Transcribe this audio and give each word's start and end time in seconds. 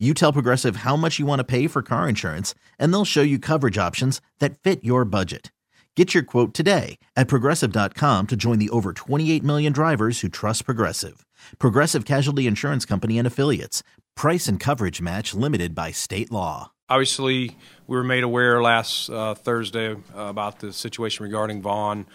You 0.00 0.12
tell 0.12 0.32
Progressive 0.32 0.76
how 0.76 0.96
much 0.96 1.20
you 1.20 1.24
want 1.24 1.38
to 1.38 1.44
pay 1.44 1.68
for 1.68 1.80
car 1.80 2.08
insurance, 2.08 2.52
and 2.80 2.92
they'll 2.92 3.04
show 3.04 3.22
you 3.22 3.38
coverage 3.38 3.78
options 3.78 4.20
that 4.40 4.58
fit 4.58 4.82
your 4.82 5.04
budget. 5.04 5.52
Get 5.94 6.12
your 6.12 6.24
quote 6.24 6.52
today 6.52 6.98
at 7.14 7.28
progressive.com 7.28 8.26
to 8.26 8.36
join 8.36 8.58
the 8.58 8.70
over 8.70 8.92
28 8.92 9.44
million 9.44 9.72
drivers 9.72 10.20
who 10.20 10.28
trust 10.28 10.64
Progressive. 10.64 11.24
Progressive 11.60 12.04
Casualty 12.04 12.48
Insurance 12.48 12.84
Company 12.84 13.18
and 13.18 13.26
Affiliates. 13.26 13.84
Price 14.16 14.48
and 14.48 14.58
coverage 14.58 15.00
match 15.00 15.32
limited 15.32 15.76
by 15.76 15.92
state 15.92 16.32
law. 16.32 16.72
Obviously, 16.88 17.56
we 17.86 17.96
were 17.96 18.02
made 18.02 18.24
aware 18.24 18.60
last 18.60 19.08
uh, 19.08 19.34
Thursday 19.34 19.92
uh, 19.92 19.96
about 20.14 20.58
the 20.58 20.72
situation 20.72 21.22
regarding 21.22 21.62
Von. 21.62 22.06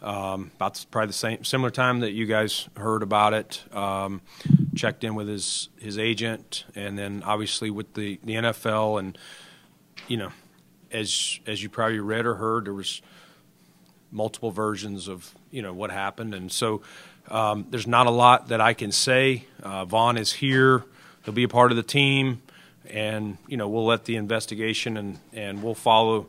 Um, 0.00 0.50
about 0.56 0.84
probably 0.90 1.08
the 1.08 1.12
same 1.12 1.44
similar 1.44 1.70
time 1.70 2.00
that 2.00 2.12
you 2.12 2.26
guys 2.26 2.68
heard 2.76 3.02
about 3.02 3.34
it. 3.34 3.62
Um, 3.74 4.22
checked 4.78 5.04
in 5.04 5.14
with 5.14 5.28
his 5.28 5.68
his 5.78 5.98
agent, 5.98 6.64
and 6.74 6.98
then 6.98 7.22
obviously 7.24 7.70
with 7.70 7.94
the, 7.94 8.18
the 8.24 8.34
NFL, 8.34 8.98
and 8.98 9.18
you 10.06 10.16
know, 10.16 10.32
as 10.90 11.40
as 11.46 11.62
you 11.62 11.68
probably 11.68 12.00
read 12.00 12.24
or 12.24 12.34
heard, 12.36 12.66
there 12.66 12.74
was 12.74 13.02
multiple 14.10 14.50
versions 14.50 15.08
of 15.08 15.34
you 15.50 15.62
know 15.62 15.72
what 15.72 15.90
happened, 15.90 16.34
and 16.34 16.50
so 16.50 16.82
um, 17.30 17.66
there's 17.70 17.86
not 17.86 18.06
a 18.06 18.10
lot 18.10 18.48
that 18.48 18.60
I 18.60 18.72
can 18.72 18.92
say. 18.92 19.44
Uh, 19.62 19.84
Von 19.84 20.16
is 20.16 20.32
here; 20.32 20.84
he'll 21.24 21.34
be 21.34 21.44
a 21.44 21.48
part 21.48 21.70
of 21.70 21.76
the 21.76 21.82
team, 21.82 22.42
and 22.86 23.36
you 23.46 23.56
know 23.56 23.68
we'll 23.68 23.86
let 23.86 24.04
the 24.04 24.16
investigation 24.16 24.96
and 24.96 25.18
and 25.32 25.62
we'll 25.62 25.74
follow 25.74 26.26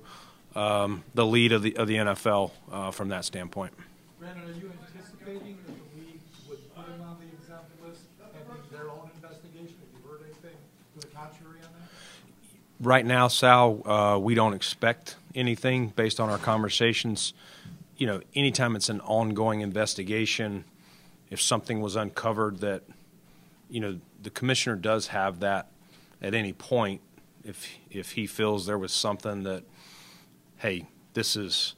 um, 0.56 1.04
the 1.14 1.26
lead 1.26 1.52
of 1.52 1.62
the 1.62 1.76
of 1.78 1.88
the 1.88 1.96
NFL 1.96 2.52
uh, 2.72 2.92
from 2.92 3.10
that 3.10 3.26
standpoint. 3.26 3.74
Brandon, 4.20 4.44
are 4.44 4.52
you 4.52 4.72
anticipating 4.84 5.58
that 5.66 5.76
the 5.78 6.02
league 6.02 6.20
would 6.50 6.76
put 6.76 6.86
him 6.86 7.02
on 7.02 7.18
the 7.20 7.28
exempt 7.38 7.72
list 7.86 8.02
pending 8.20 8.64
their 8.72 8.90
own 8.90 9.10
investigation? 9.16 9.76
Have 9.80 9.92
you 9.96 10.10
heard 10.10 10.22
anything 10.26 10.58
to 10.96 11.08
the 11.08 11.08
contrary 11.16 11.60
on 11.64 11.72
that? 11.80 11.90
Right 12.82 13.06
now, 13.06 13.28
Sal, 13.28 13.82
uh, 13.86 14.18
we 14.20 14.36
don't 14.36 14.54
expect 14.54 15.18
anything 15.36 15.90
based 15.90 16.20
on 16.20 16.30
our 16.30 16.38
conversations. 16.38 17.34
You 17.98 18.08
know, 18.08 18.22
anytime 18.34 18.76
it's 18.78 18.88
an 18.88 19.02
ongoing 19.02 19.60
investigation, 19.62 20.64
if 21.30 21.42
something 21.42 21.82
was 21.82 21.98
uncovered 21.98 22.60
that, 22.60 22.84
you 23.70 23.82
know, 23.82 24.00
the 24.24 24.30
commissioner 24.30 24.78
does 24.78 25.08
have 25.08 25.42
that 25.42 25.68
at 26.22 26.34
any 26.34 26.54
point 26.54 27.02
if 27.44 27.78
if 27.90 28.12
he 28.12 28.28
feels 28.28 28.66
there 28.66 28.78
was 28.78 28.92
something 28.92 29.44
that 29.44 29.64
hey, 30.58 30.86
this 31.14 31.36
is 31.36 31.76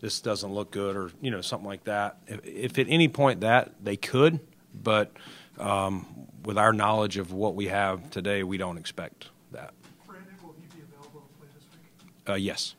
this 0.00 0.20
doesn't 0.20 0.52
look 0.52 0.70
good, 0.70 0.96
or 0.96 1.10
you 1.20 1.30
know 1.30 1.40
something 1.40 1.66
like 1.66 1.84
that. 1.84 2.18
If, 2.26 2.44
if 2.44 2.78
at 2.78 2.86
any 2.88 3.08
point 3.08 3.40
that 3.40 3.72
they 3.82 3.96
could, 3.96 4.40
but 4.74 5.12
um, 5.58 6.06
with 6.44 6.58
our 6.58 6.72
knowledge 6.72 7.16
of 7.16 7.32
what 7.32 7.54
we 7.54 7.66
have 7.66 8.10
today, 8.10 8.42
we 8.42 8.58
don't 8.58 8.78
expect 8.78 9.28
Uh, 12.28 12.34
yes. 12.34 12.74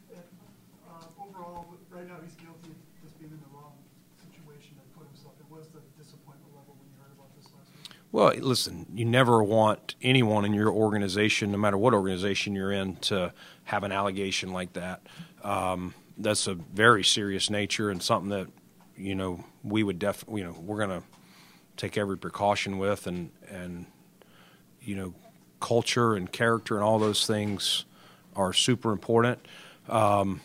Uh, 0.88 1.24
overall, 1.24 1.66
right 1.90 2.08
now 2.08 2.16
he's 2.24 2.34
guilty 2.36 2.70
of 2.70 3.02
just 3.02 3.18
being 3.20 3.32
in 3.32 3.40
the 3.40 3.58
wrong 3.58 3.74
situation 4.20 4.76
and 4.82 4.94
put 4.96 5.08
himself 5.08 5.34
in. 5.40 5.46
The 5.74 6.04
disappointment 6.04 6.54
level 6.56 6.76
when 6.78 6.88
you 6.88 7.02
heard 7.02 7.14
about 7.14 7.36
this 7.36 7.46
last 7.46 7.90
week? 7.90 7.98
Well, 8.12 8.34
listen, 8.40 8.86
you 8.94 9.06
never 9.06 9.44
want 9.44 9.96
anyone 10.02 10.46
in 10.46 10.54
your 10.54 10.70
organization, 10.70 11.52
no 11.52 11.58
matter 11.58 11.78
what 11.78 11.94
organization 11.94 12.54
you're 12.54 12.72
in, 12.72 12.98
to 12.98 13.34
have 13.66 13.84
an 13.84 13.92
allegation 13.92 14.52
like 14.52 14.74
that. 14.74 15.02
Um, 15.44 15.94
that's 16.18 16.48
a 16.48 16.56
very 16.56 17.04
serious 17.04 17.50
nature 17.50 17.90
and 17.90 18.02
something 18.02 18.30
that 18.30 18.48
you 18.98 19.16
know 19.16 19.44
we 19.64 19.84
would 19.84 20.00
definitely 20.00 20.42
you 20.42 20.48
know 20.48 20.56
we're 20.60 20.78
going 20.86 21.02
to 21.02 21.04
take 21.78 21.98
every 21.98 22.18
precaution 22.18 22.78
with 22.78 23.08
and 23.08 23.30
and 23.50 23.86
you 24.82 24.96
know 24.96 25.14
culture 25.60 26.16
and 26.16 26.32
character 26.32 26.76
and 26.76 26.84
all 26.84 27.00
those 27.00 27.26
things 27.26 27.86
are 28.38 28.54
super 28.54 28.94
important. 28.94 29.40
Um, 29.90 30.40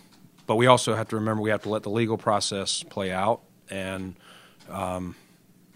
but 0.48 0.56
we 0.56 0.66
also 0.66 0.96
have 0.96 1.08
to 1.10 1.16
remember 1.16 1.42
we 1.42 1.50
have 1.50 1.62
to 1.62 1.68
let 1.68 1.84
the 1.84 1.90
legal 1.90 2.18
process 2.18 2.82
play 2.82 3.12
out 3.12 3.42
and. 3.70 4.16
Um, 4.68 5.14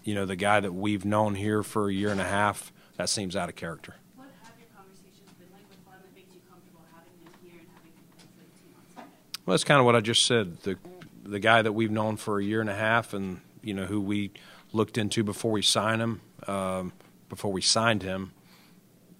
you 0.07 0.15
know, 0.15 0.25
the 0.25 0.37
guy 0.37 0.61
that 0.61 0.71
we've 0.71 1.03
known 1.03 1.35
here 1.35 1.63
for 1.63 1.89
a 1.89 1.93
year 1.93 2.11
and 2.11 2.21
a 2.21 2.23
half, 2.23 2.71
that 2.95 3.09
seems 3.09 3.35
out 3.35 3.49
of 3.49 3.55
character. 3.55 3.93
What 4.15 4.29
have 4.41 4.53
your 4.57 4.69
conversations 4.73 5.33
been 5.37 5.49
like 5.51 5.67
with 5.67 5.83
that 5.83 6.15
makes 6.15 6.33
you 6.33 6.39
comfortable 6.49 6.79
having 6.95 7.11
him 7.19 7.33
here 7.43 7.59
and 7.59 7.67
having 7.75 7.91
him 7.91 8.07
for 8.17 8.39
the 8.39 8.45
team 8.57 8.73
on 8.77 8.85
Sunday? 8.95 9.11
Well, 9.45 9.53
that's 9.53 9.65
kind 9.65 9.81
of 9.81 9.85
what 9.85 9.97
I 9.97 9.99
just 9.99 10.25
said. 10.25 10.61
The 10.61 10.77
the 11.25 11.39
guy 11.39 11.61
that 11.61 11.73
we've 11.73 11.91
known 11.91 12.15
for 12.15 12.39
a 12.39 12.43
year 12.43 12.61
and 12.61 12.69
a 12.69 12.75
half, 12.75 13.13
and 13.13 13.41
you 13.61 13.73
know 13.73 13.83
who 13.83 13.99
we 13.99 14.31
looked 14.71 14.97
into 14.97 15.25
before 15.25 15.51
we 15.51 15.61
signed 15.61 16.01
him, 16.01 16.21
um, 16.47 16.93
before 17.27 17.51
we 17.51 17.61
signed 17.61 18.01
him, 18.01 18.31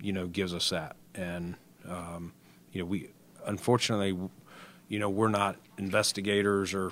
you 0.01 0.13
know, 0.13 0.25
gives 0.25 0.53
us 0.53 0.69
that. 0.69 0.95
And 1.13 1.55
um, 1.85 2.31
you 2.71 2.81
know, 2.81 2.85
we 2.85 3.09
unfortunately, 3.45 4.17
you 4.87 4.99
know, 4.99 5.09
we're 5.09 5.29
not 5.29 5.57
investigators, 5.77 6.73
or 6.73 6.91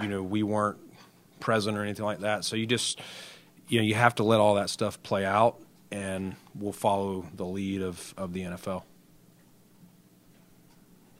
you 0.00 0.08
know, 0.08 0.22
we 0.22 0.42
weren't 0.42 0.78
present 1.40 1.76
or 1.76 1.82
anything 1.82 2.04
like 2.04 2.20
that. 2.20 2.44
So 2.44 2.56
you 2.56 2.66
just, 2.66 3.00
you 3.68 3.78
know, 3.78 3.84
you 3.84 3.94
have 3.94 4.14
to 4.16 4.24
let 4.24 4.40
all 4.40 4.54
that 4.56 4.70
stuff 4.70 5.02
play 5.02 5.24
out, 5.24 5.58
and 5.90 6.36
we'll 6.54 6.72
follow 6.72 7.26
the 7.34 7.44
lead 7.44 7.82
of 7.82 8.14
of 8.16 8.32
the 8.32 8.42
NFL. 8.42 8.82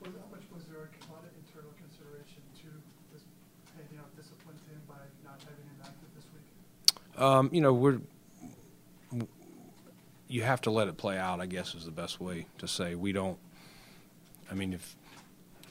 Was, 0.03 0.13
how 0.13 0.31
much 0.31 0.45
was 0.55 0.65
there 0.65 0.79
a 0.79 1.13
lot 1.13 1.25
of 1.25 1.31
internal 1.45 1.73
consideration 1.79 2.43
to 2.61 2.69
this, 3.13 3.23
you 3.91 3.97
know, 3.97 4.05
discipline 4.17 4.57
to 4.57 4.71
him 4.71 4.81
by 4.89 4.95
not 5.25 5.41
having 5.41 5.65
him 5.65 5.81
active 5.83 6.09
this 6.15 6.25
week? 6.33 7.21
Um, 7.21 7.51
you 7.53 7.61
know, 7.61 7.73
we're 7.73 8.01
you 10.29 10.43
have 10.43 10.61
to 10.63 10.71
let 10.71 10.89
it 10.89 10.97
play 10.97 11.19
out. 11.19 11.41
I 11.41 11.47
guess 11.47 11.75
is 11.75 11.85
the 11.85 11.91
best 11.91 12.21
way 12.21 12.47
to 12.59 12.69
say. 12.69 12.95
We 12.95 13.13
don't. 13.13 13.39
I 14.51 14.55
mean, 14.55 14.73
if 14.73 14.97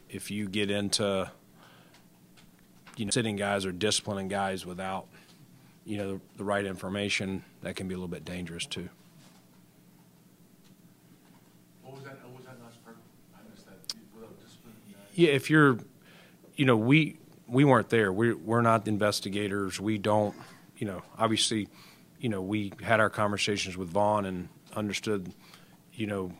if 0.09 0.31
you 0.31 0.47
get 0.47 0.69
into 0.71 1.29
you 2.95 3.05
know 3.05 3.11
sitting 3.11 3.35
guys 3.35 3.65
or 3.65 3.71
disciplining 3.71 4.27
guys 4.27 4.65
without 4.65 5.07
you 5.85 5.97
know 5.97 6.13
the, 6.13 6.21
the 6.37 6.43
right 6.43 6.65
information, 6.65 7.43
that 7.61 7.75
can 7.75 7.87
be 7.87 7.93
a 7.93 7.97
little 7.97 8.07
bit 8.07 8.25
dangerous 8.25 8.65
too. 8.65 8.89
What 11.83 11.95
was 11.95 12.03
that, 12.03 12.19
what 12.23 12.37
was 12.37 12.45
that 12.45 12.61
last 12.63 12.83
part? 12.83 12.97
I 13.35 13.49
missed 13.49 13.65
that, 13.65 13.77
without 14.13 14.37
discipline? 14.43 14.73
Yeah, 15.13 15.29
if 15.29 15.49
you're, 15.49 15.79
you 16.55 16.65
know, 16.65 16.77
we 16.77 17.17
we 17.47 17.63
weren't 17.63 17.89
there. 17.89 18.11
We're 18.11 18.35
we're 18.35 18.61
not 18.61 18.87
investigators. 18.87 19.79
We 19.79 19.97
don't, 19.97 20.35
you 20.77 20.85
know, 20.87 21.01
obviously, 21.17 21.69
you 22.19 22.29
know, 22.29 22.41
we 22.41 22.73
had 22.81 22.99
our 22.99 23.09
conversations 23.09 23.77
with 23.77 23.89
Von 23.89 24.25
and 24.25 24.49
understood, 24.75 25.33
you 25.93 26.07
know, 26.07 26.31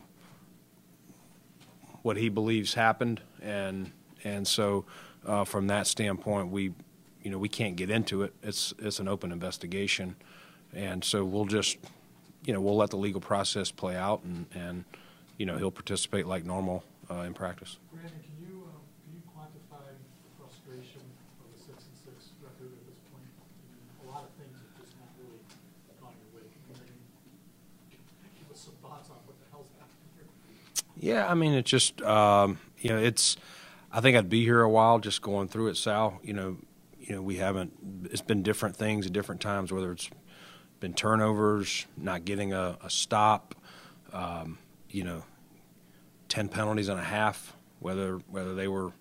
what 2.08 2.16
he 2.16 2.30
believes 2.30 2.72
happened, 2.72 3.20
and 3.42 3.92
and 4.24 4.48
so 4.48 4.86
uh, 5.26 5.44
from 5.44 5.66
that 5.66 5.86
standpoint, 5.86 6.48
we, 6.48 6.72
you 7.22 7.30
know, 7.30 7.36
we 7.36 7.50
can't 7.50 7.76
get 7.76 7.90
into 7.90 8.22
it. 8.22 8.32
It's 8.42 8.72
it's 8.78 8.98
an 8.98 9.08
open 9.08 9.30
investigation, 9.30 10.16
and 10.72 11.04
so 11.04 11.22
we'll 11.22 11.44
just, 11.44 11.76
you 12.46 12.54
know, 12.54 12.62
we'll 12.62 12.78
let 12.78 12.88
the 12.88 12.96
legal 12.96 13.20
process 13.20 13.70
play 13.70 13.94
out, 13.94 14.22
and 14.24 14.46
and 14.54 14.84
you 15.36 15.44
know, 15.44 15.58
he'll 15.58 15.70
participate 15.70 16.26
like 16.26 16.46
normal 16.46 16.82
uh, 17.10 17.28
in 17.28 17.34
practice. 17.34 17.76
Brandon, 17.92 18.16
can 18.24 18.32
you, 18.40 18.56
um, 18.64 18.80
can 19.04 19.12
you 19.12 19.22
quantify 19.36 19.84
the 19.92 20.32
frustration 20.40 21.04
of 21.44 21.52
the 21.52 21.60
six 21.60 21.84
and 21.92 21.96
six 22.08 22.32
record 22.40 22.72
at 22.72 22.82
this 22.88 22.96
point? 23.12 23.28
I 23.36 23.44
mean, 23.68 24.08
A 24.08 24.16
lot 24.16 24.24
of 24.24 24.32
things 24.40 24.56
have 24.56 24.72
just 24.80 24.96
not 24.96 25.12
really 25.20 25.44
gone 26.00 26.16
your 26.24 26.40
way. 26.40 26.48
Can 26.56 26.72
you 26.72 26.72
maybe 26.72 28.32
give 28.40 28.48
us 28.48 28.64
some 28.64 28.80
thoughts 28.80 29.12
on 29.12 29.20
what 29.28 29.36
the 29.36 29.46
hell's 29.52 29.68
happening 29.76 30.08
here? 30.16 30.32
Yeah, 30.98 31.28
I 31.28 31.34
mean, 31.34 31.52
it's 31.54 31.70
just 31.70 32.02
um, 32.02 32.58
you 32.78 32.90
know, 32.90 32.98
it's. 32.98 33.36
I 33.92 34.00
think 34.00 34.16
I'd 34.16 34.28
be 34.28 34.44
here 34.44 34.60
a 34.62 34.70
while 34.70 34.98
just 34.98 35.22
going 35.22 35.48
through 35.48 35.68
it, 35.68 35.76
Sal. 35.76 36.20
You 36.22 36.34
know, 36.34 36.56
you 37.00 37.16
know, 37.16 37.22
we 37.22 37.36
haven't. 37.36 38.08
It's 38.10 38.22
been 38.22 38.42
different 38.42 38.76
things 38.76 39.06
at 39.06 39.12
different 39.12 39.40
times, 39.40 39.72
whether 39.72 39.92
it's 39.92 40.10
been 40.80 40.94
turnovers, 40.94 41.86
not 41.96 42.24
getting 42.24 42.52
a, 42.52 42.78
a 42.84 42.90
stop, 42.90 43.54
um, 44.12 44.58
you 44.90 45.04
know, 45.04 45.24
ten 46.28 46.48
penalties 46.48 46.88
and 46.88 47.00
a 47.00 47.04
half, 47.04 47.54
whether 47.80 48.16
whether 48.30 48.54
they 48.54 48.68
were 48.68 48.92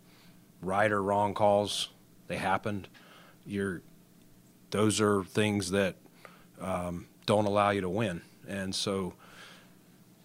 right 0.61 0.91
or 0.91 1.01
wrong 1.03 1.33
calls, 1.33 1.89
they 2.27 2.37
happened. 2.37 2.87
You're, 3.45 3.81
those 4.71 5.01
are 5.01 5.23
things 5.23 5.71
that 5.71 5.95
um, 6.61 7.07
don't 7.25 7.45
allow 7.45 7.71
you 7.71 7.81
to 7.81 7.89
win, 7.89 8.21
and 8.47 8.75
so 8.75 9.13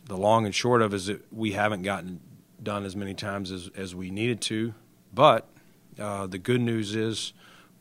the 0.07 0.17
long 0.17 0.45
and 0.47 0.55
short 0.55 0.83
of 0.83 0.93
is 0.95 1.07
that 1.07 1.33
we 1.33 1.53
haven't 1.53 1.83
gotten 1.83 2.21
done 2.63 2.85
as 2.85 2.95
many 2.95 3.15
times 3.15 3.51
as, 3.51 3.71
as 3.77 3.95
we 3.95 4.11
needed 4.11 4.41
to. 4.43 4.75
But 5.13 5.49
uh, 5.99 6.27
the 6.27 6.39
good 6.39 6.61
news 6.61 6.95
is 6.95 7.33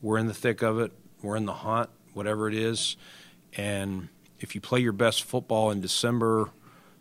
we're 0.01 0.17
in 0.17 0.27
the 0.27 0.33
thick 0.33 0.61
of 0.61 0.79
it. 0.79 0.91
We're 1.21 1.35
in 1.35 1.45
the 1.45 1.53
hunt, 1.53 1.89
whatever 2.13 2.47
it 2.47 2.55
is. 2.55 2.97
And 3.55 4.09
if 4.39 4.55
you 4.55 4.61
play 4.61 4.79
your 4.79 4.93
best 4.93 5.23
football 5.23 5.71
in 5.71 5.81
December, 5.81 6.49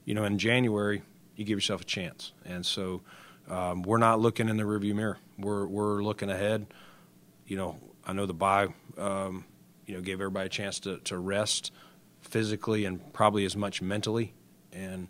you 0.05 0.15
know, 0.15 0.25
in 0.25 0.39
January, 0.39 1.03
you 1.37 1.45
give 1.45 1.57
yourself 1.57 1.81
a 1.83 1.85
chance. 1.85 2.33
And 2.45 2.65
so 2.67 3.03
um, 3.49 3.83
we're 3.83 3.99
not 3.99 4.21
looking 4.21 4.49
in 4.49 4.57
the 4.57 4.65
rearview 4.65 4.95
mirror. 4.95 5.19
We're 5.39 5.67
we're 5.67 6.03
looking 6.03 6.31
ahead. 6.31 6.67
You 7.47 7.57
know, 7.57 7.79
I 8.07 8.13
know 8.13 8.27
the 8.27 8.35
bye, 8.35 8.69
um, 8.99 9.45
you 9.87 9.95
know, 9.95 10.01
gave 10.01 10.21
everybody 10.21 10.47
a 10.47 10.51
chance 10.51 10.81
to, 10.81 10.99
to 10.99 11.19
rest 11.19 11.73
physically 12.21 12.85
and 12.85 13.13
probably 13.13 13.45
as 13.45 13.57
much 13.57 13.81
mentally. 13.81 14.35
And 14.73 15.09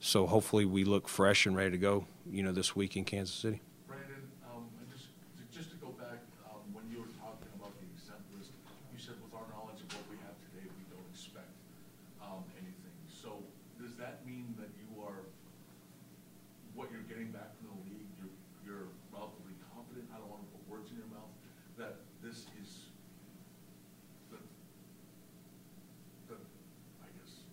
so 0.00 0.26
hopefully 0.26 0.64
we 0.64 0.84
look 0.84 1.08
fresh 1.08 1.46
and 1.46 1.56
ready 1.56 1.70
to 1.72 1.78
go, 1.78 2.06
you 2.30 2.42
know, 2.42 2.52
this 2.52 2.74
week 2.76 2.96
in 2.96 3.04
Kansas 3.04 3.34
City. 3.34 3.60
Brandon, 3.86 4.22
um, 4.50 4.64
and 4.80 4.88
just, 4.90 5.08
just 5.52 5.70
to 5.70 5.76
go 5.76 5.92
back, 6.00 6.20
um, 6.50 6.60
when 6.72 6.84
you 6.90 7.00
were 7.00 7.12
talking 7.20 7.48
about 7.56 7.72
the 7.80 7.86
exempt 7.92 8.24
list, 8.36 8.52
you 8.92 8.98
said 8.98 9.14
with 9.20 9.32
our 9.36 9.44
knowledge 9.52 9.80
of 9.80 9.88
what 9.92 10.04
we 10.08 10.16
have 10.24 10.36
today, 10.50 10.64
we 10.66 10.84
don't 10.92 11.06
expect, 11.12 11.52
um, 12.20 12.44
anything. 12.56 12.96
So 13.08 13.44
does 13.80 13.96
that 14.00 14.24
mean 14.24 14.52
that 14.56 14.72
you 14.76 14.88
are, 15.04 15.24
what 16.74 16.88
you're 16.92 17.06
getting 17.08 17.30
back 17.32 17.52
from 17.60 17.72
the 17.76 17.78
league, 17.88 18.08
you're, 18.20 18.32
you're 18.64 18.88
relatively 19.12 19.54
confident, 19.72 20.08
I 20.12 20.18
don't 20.18 20.28
wanna 20.32 20.48
put 20.52 20.64
words 20.68 20.90
in 20.90 20.96
your 20.98 21.08
mouth, 21.12 21.30
that 21.78 22.00
this 22.24 22.48
is 22.60 22.88
the, 24.32 24.40
the, 26.28 26.36
I 27.04 27.08
guess, 27.20 27.44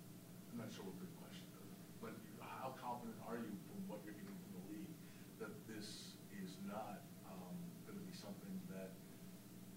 I'm 0.52 0.58
not 0.64 0.72
sure 0.74 0.86
what 0.90 0.98
the 0.98 1.10
question 1.22 1.46
is, 1.62 1.70
but 2.02 2.14
how 2.42 2.74
confident 2.82 3.18
are 3.30 3.38
you 3.38 3.54
from 3.70 3.82
what 3.86 4.02
you're 4.02 4.18
getting 4.18 4.34
from 4.42 4.52
the 4.58 4.64
league 4.74 4.94
that 5.38 5.54
this 5.70 6.18
is 6.42 6.58
not, 6.66 7.06
um, 7.30 7.54
gonna 7.86 8.02
be 8.10 8.14
something 8.18 8.50
that, 8.74 8.90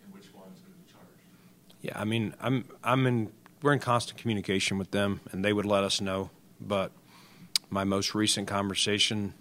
in 0.04 0.08
which 0.08 0.32
Von's 0.32 0.64
gonna 0.64 0.76
be 0.80 0.88
charged? 0.88 1.20
Yeah, 1.83 1.83
I 1.94 2.04
mean, 2.04 2.34
I'm 2.40 2.64
I'm 2.82 3.06
in 3.06 3.32
we're 3.62 3.72
in 3.72 3.78
constant 3.78 4.18
communication 4.20 4.78
with 4.78 4.90
them, 4.90 5.20
and 5.32 5.44
they 5.44 5.52
would 5.52 5.64
let 5.66 5.84
us 5.84 6.00
know. 6.00 6.30
But 6.60 6.92
my 7.70 7.84
most 7.84 8.14
recent 8.14 8.46
conversation, 8.48 9.34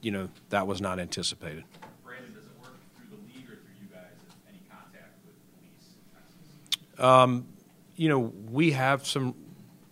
you 0.00 0.10
know, 0.10 0.28
that 0.48 0.66
was 0.66 0.80
not 0.80 0.98
anticipated. 0.98 1.64
Brandon, 2.04 2.32
does 2.32 2.44
it 2.44 2.50
work 2.60 2.74
through 2.96 3.16
the 3.16 3.22
league 3.34 3.44
or 3.50 3.56
through 3.56 3.76
you 3.80 3.88
guys, 3.92 4.16
any 4.48 4.60
contact 4.68 5.14
with 5.26 5.36
police, 5.58 5.94
Texas? 6.98 7.44
You 7.96 8.08
know, 8.08 8.32
we 8.50 8.70
have 8.72 9.06
some, 9.06 9.34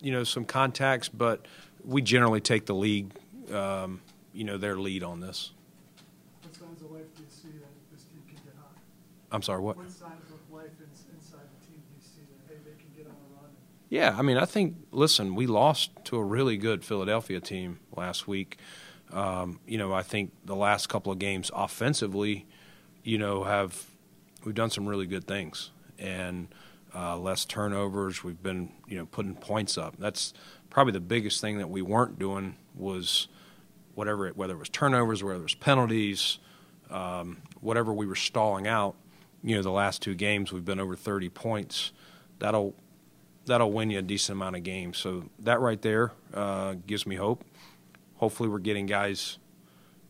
you 0.00 0.12
know, 0.12 0.25
some 0.25 0.47
contacts, 0.47 1.11
but 1.11 1.44
we 1.85 2.00
generally 2.00 2.41
take 2.41 2.65
the 2.65 2.75
league, 2.75 3.12
um, 3.53 4.00
you 4.32 4.44
know, 4.44 4.56
their 4.56 4.76
lead 4.79 5.03
on 5.03 5.20
this. 5.20 5.53
What 6.43 6.55
signs 6.56 6.81
of 6.81 6.91
life 6.91 7.05
do 7.17 7.23
you 7.23 7.29
see 7.29 7.49
that 7.61 7.69
this 7.93 8.05
team 8.05 8.23
can 8.26 8.37
get 8.37 8.55
hot? 8.56 8.73
I'm 9.31 9.43
sorry, 9.43 9.61
what? 9.61 9.76
What 9.76 9.91
signs 9.91 10.25
of 10.32 10.41
life 10.50 10.73
ins- 10.81 11.05
inside 11.12 11.44
the 11.53 11.67
team 11.69 11.85
do 11.85 11.93
you 11.93 12.00
see 12.00 12.25
that, 12.32 12.41
hey, 12.49 12.61
they 12.65 12.81
can 12.81 12.88
get 12.97 13.05
on 13.05 13.12
a 13.12 13.29
run? 13.37 13.53
Yeah, 13.88 14.14
I 14.19 14.23
mean, 14.23 14.37
I 14.37 14.44
think, 14.44 14.76
listen, 14.90 15.35
we 15.35 15.46
lost 15.46 15.90
to 16.05 16.17
a 16.17 16.25
really 16.25 16.58
good 16.58 16.85
Philadelphia 16.85 17.40
team 17.40 17.79
last 17.96 18.29
week. 18.29 18.58
Um, 19.11 19.61
you 19.67 19.79
know, 19.79 19.94
I 19.94 20.02
think 20.02 20.32
the 20.44 20.55
last 20.56 20.88
couple 20.88 21.11
of 21.11 21.19
games 21.19 21.50
offensively, 21.55 22.46
you 23.02 23.17
know, 23.17 23.44
have 23.44 23.87
we've 24.44 24.55
done 24.55 24.70
some 24.70 24.87
really 24.87 25.06
good 25.06 25.26
things 25.26 25.70
and 25.99 26.49
uh, 26.94 27.17
less 27.17 27.46
turnovers. 27.46 28.23
We've 28.23 28.43
been, 28.43 28.73
you 28.87 28.99
know, 28.99 29.06
putting 29.06 29.35
points 29.35 29.79
up. 29.79 29.96
That's 29.99 30.34
probably 30.69 30.93
the 30.93 31.00
biggest 31.00 31.41
thing 31.41 31.56
that 31.56 31.70
we 31.70 31.81
weren't 31.81 32.19
doing 32.19 32.56
was 32.75 33.29
whatever, 33.94 34.26
it, 34.26 34.37
whether 34.37 34.52
it 34.52 34.58
was 34.58 34.69
turnovers, 34.69 35.25
whether 35.25 35.41
it 35.41 35.43
was 35.43 35.55
penalties, 35.55 36.38
um, 36.91 37.38
whatever 37.62 37.93
we 37.94 38.06
were 38.06 38.14
stalling 38.14 38.67
out. 38.67 38.96
You 39.43 39.56
know, 39.56 39.62
the 39.62 39.70
last 39.70 40.02
two 40.02 40.14
games 40.14 40.52
we've 40.52 40.64
been 40.64 40.81
over 40.81 40.94
30 40.94 41.31
points. 41.31 41.93
That'll 42.38 42.75
that'll 43.49 43.73
win 43.73 43.91
you 43.91 43.99
a 43.99 44.03
decent 44.03 44.37
amount 44.37 44.56
of 44.56 44.62
games. 44.62 44.99
So 44.99 45.25
that 45.41 45.61
right 45.61 45.81
there 45.83 46.12
uh, 46.33 46.77
gives 46.87 47.06
me 47.06 47.17
hope. 47.17 47.45
Hopefully, 48.17 48.49
we're 48.49 48.59
getting 48.59 48.87
guys, 48.87 49.39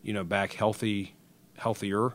you 0.03 0.13
know, 0.13 0.23
back 0.23 0.53
healthy, 0.53 1.15
healthier. 1.57 2.13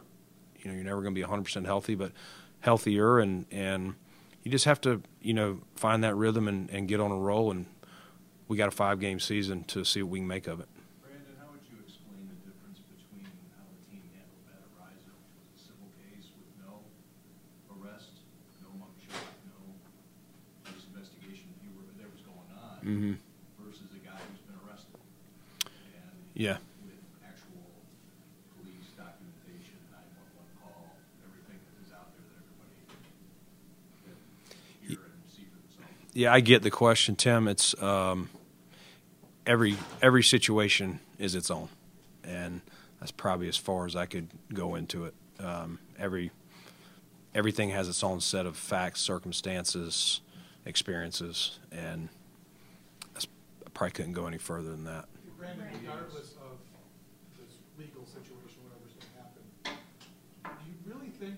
You 0.59 0.71
know, 0.71 0.75
you're 0.75 0.85
never 0.85 1.03
going 1.03 1.15
to 1.15 1.21
be 1.21 1.27
100% 1.27 1.67
healthy, 1.67 1.95
but 1.95 2.13
healthier, 2.61 3.19
and 3.19 3.47
and 3.51 3.95
you 4.43 4.51
just 4.51 4.65
have 4.65 4.81
to, 4.83 5.03
you 5.21 5.35
know, 5.35 5.61
find 5.77 6.05
that 6.05 6.15
rhythm 6.15 6.49
and, 6.49 6.71
and 6.71 6.89
get 6.89 7.01
on 7.01 7.11
a 7.11 7.17
roll. 7.17 7.51
And 7.51 7.67
we 8.49 8.57
got 8.57 8.69
a 8.69 8.73
five 8.73 9.01
game 9.01 9.21
season 9.21 9.65
to 9.65 9.85
see 9.85 10.03
what 10.03 10.11
we 10.11 10.19
can 10.19 10.29
make 10.29 10.47
of 10.47 10.61
it. 10.61 10.69
Brandon, 11.01 11.37
how 11.39 11.49
would 11.53 11.65
you 11.65 11.79
explain 11.85 12.29
the 12.29 12.39
difference 12.45 12.81
between 12.85 13.25
how 13.57 13.65
the 13.71 13.79
team 13.89 14.05
handled 14.13 14.45
that 14.51 14.61
Araiza? 14.77 15.13
It 15.13 15.37
was 15.49 15.61
a 15.61 15.73
civil 15.73 15.89
case 15.97 16.29
with 16.37 16.49
no 16.61 16.85
arrest, 17.73 18.21
no 18.61 18.69
mugshot, 18.77 19.25
no 19.49 19.57
police 20.65 20.85
investigation 20.93 21.49
if 21.57 21.61
you 21.65 21.73
were, 21.77 21.89
there 21.97 22.13
was 22.13 22.21
Mhm. 22.85 23.19
versus 23.59 23.89
a 23.95 23.99
guy 24.07 24.13
who's 24.29 24.41
been 24.41 24.57
arrested. 24.69 24.95
And 25.65 25.73
Yeah. 26.35 26.59
with 26.85 27.01
actual 27.25 27.65
police 28.61 28.93
documentation, 28.97 29.79
nine-one-one 29.91 30.51
call, 30.61 30.97
everything 31.25 31.59
that 31.65 31.87
is 31.87 31.93
out 31.93 32.13
there 32.13 32.27
that 32.29 32.45
everybody 32.45 32.77
can 34.05 34.17
hear 34.89 34.99
and 35.01 35.31
see 35.35 35.45
for 35.45 35.57
themselves. 35.61 36.13
Yeah, 36.13 36.33
I 36.33 36.41
get 36.41 36.63
the 36.63 36.71
question, 36.71 37.17
Tim. 37.17 37.49
It's 37.49 37.75
um, 37.83 38.29
every 39.47 39.77
every 40.03 40.23
situation 40.23 41.01
is 41.19 41.35
its 41.35 41.51
own, 41.51 41.69
and 42.23 42.61
that's 43.01 43.13
probably 43.13 43.49
as 43.49 43.57
far 43.57 43.87
as 43.87 43.97
I 43.97 44.07
could 44.07 44.29
go 44.53 44.75
into 44.75 45.05
it. 45.07 45.15
Um, 45.39 45.79
every 45.99 46.31
everything 47.35 47.71
has 47.71 47.89
its 47.89 48.05
own 48.05 48.21
set 48.21 48.47
of 48.47 48.57
facts, 48.57 49.01
circumstances, 49.01 50.21
experiences, 50.65 51.59
and 51.73 52.09
probably 53.75 53.91
couldn't 53.93 54.13
go 54.13 54.27
any 54.27 54.39
further 54.39 54.71
than 54.71 54.85
that. 54.85 55.07
Brandon, 55.39 55.67
regardless 55.83 56.33
of 56.41 56.57
this 57.39 57.59
legal 57.79 58.07
situation, 58.07 58.63
whatever's 58.65 58.95
gonna 58.95 59.19
happen, 59.21 59.45
do 60.45 60.65
you 60.71 60.77
really 60.87 61.11
think 61.11 61.37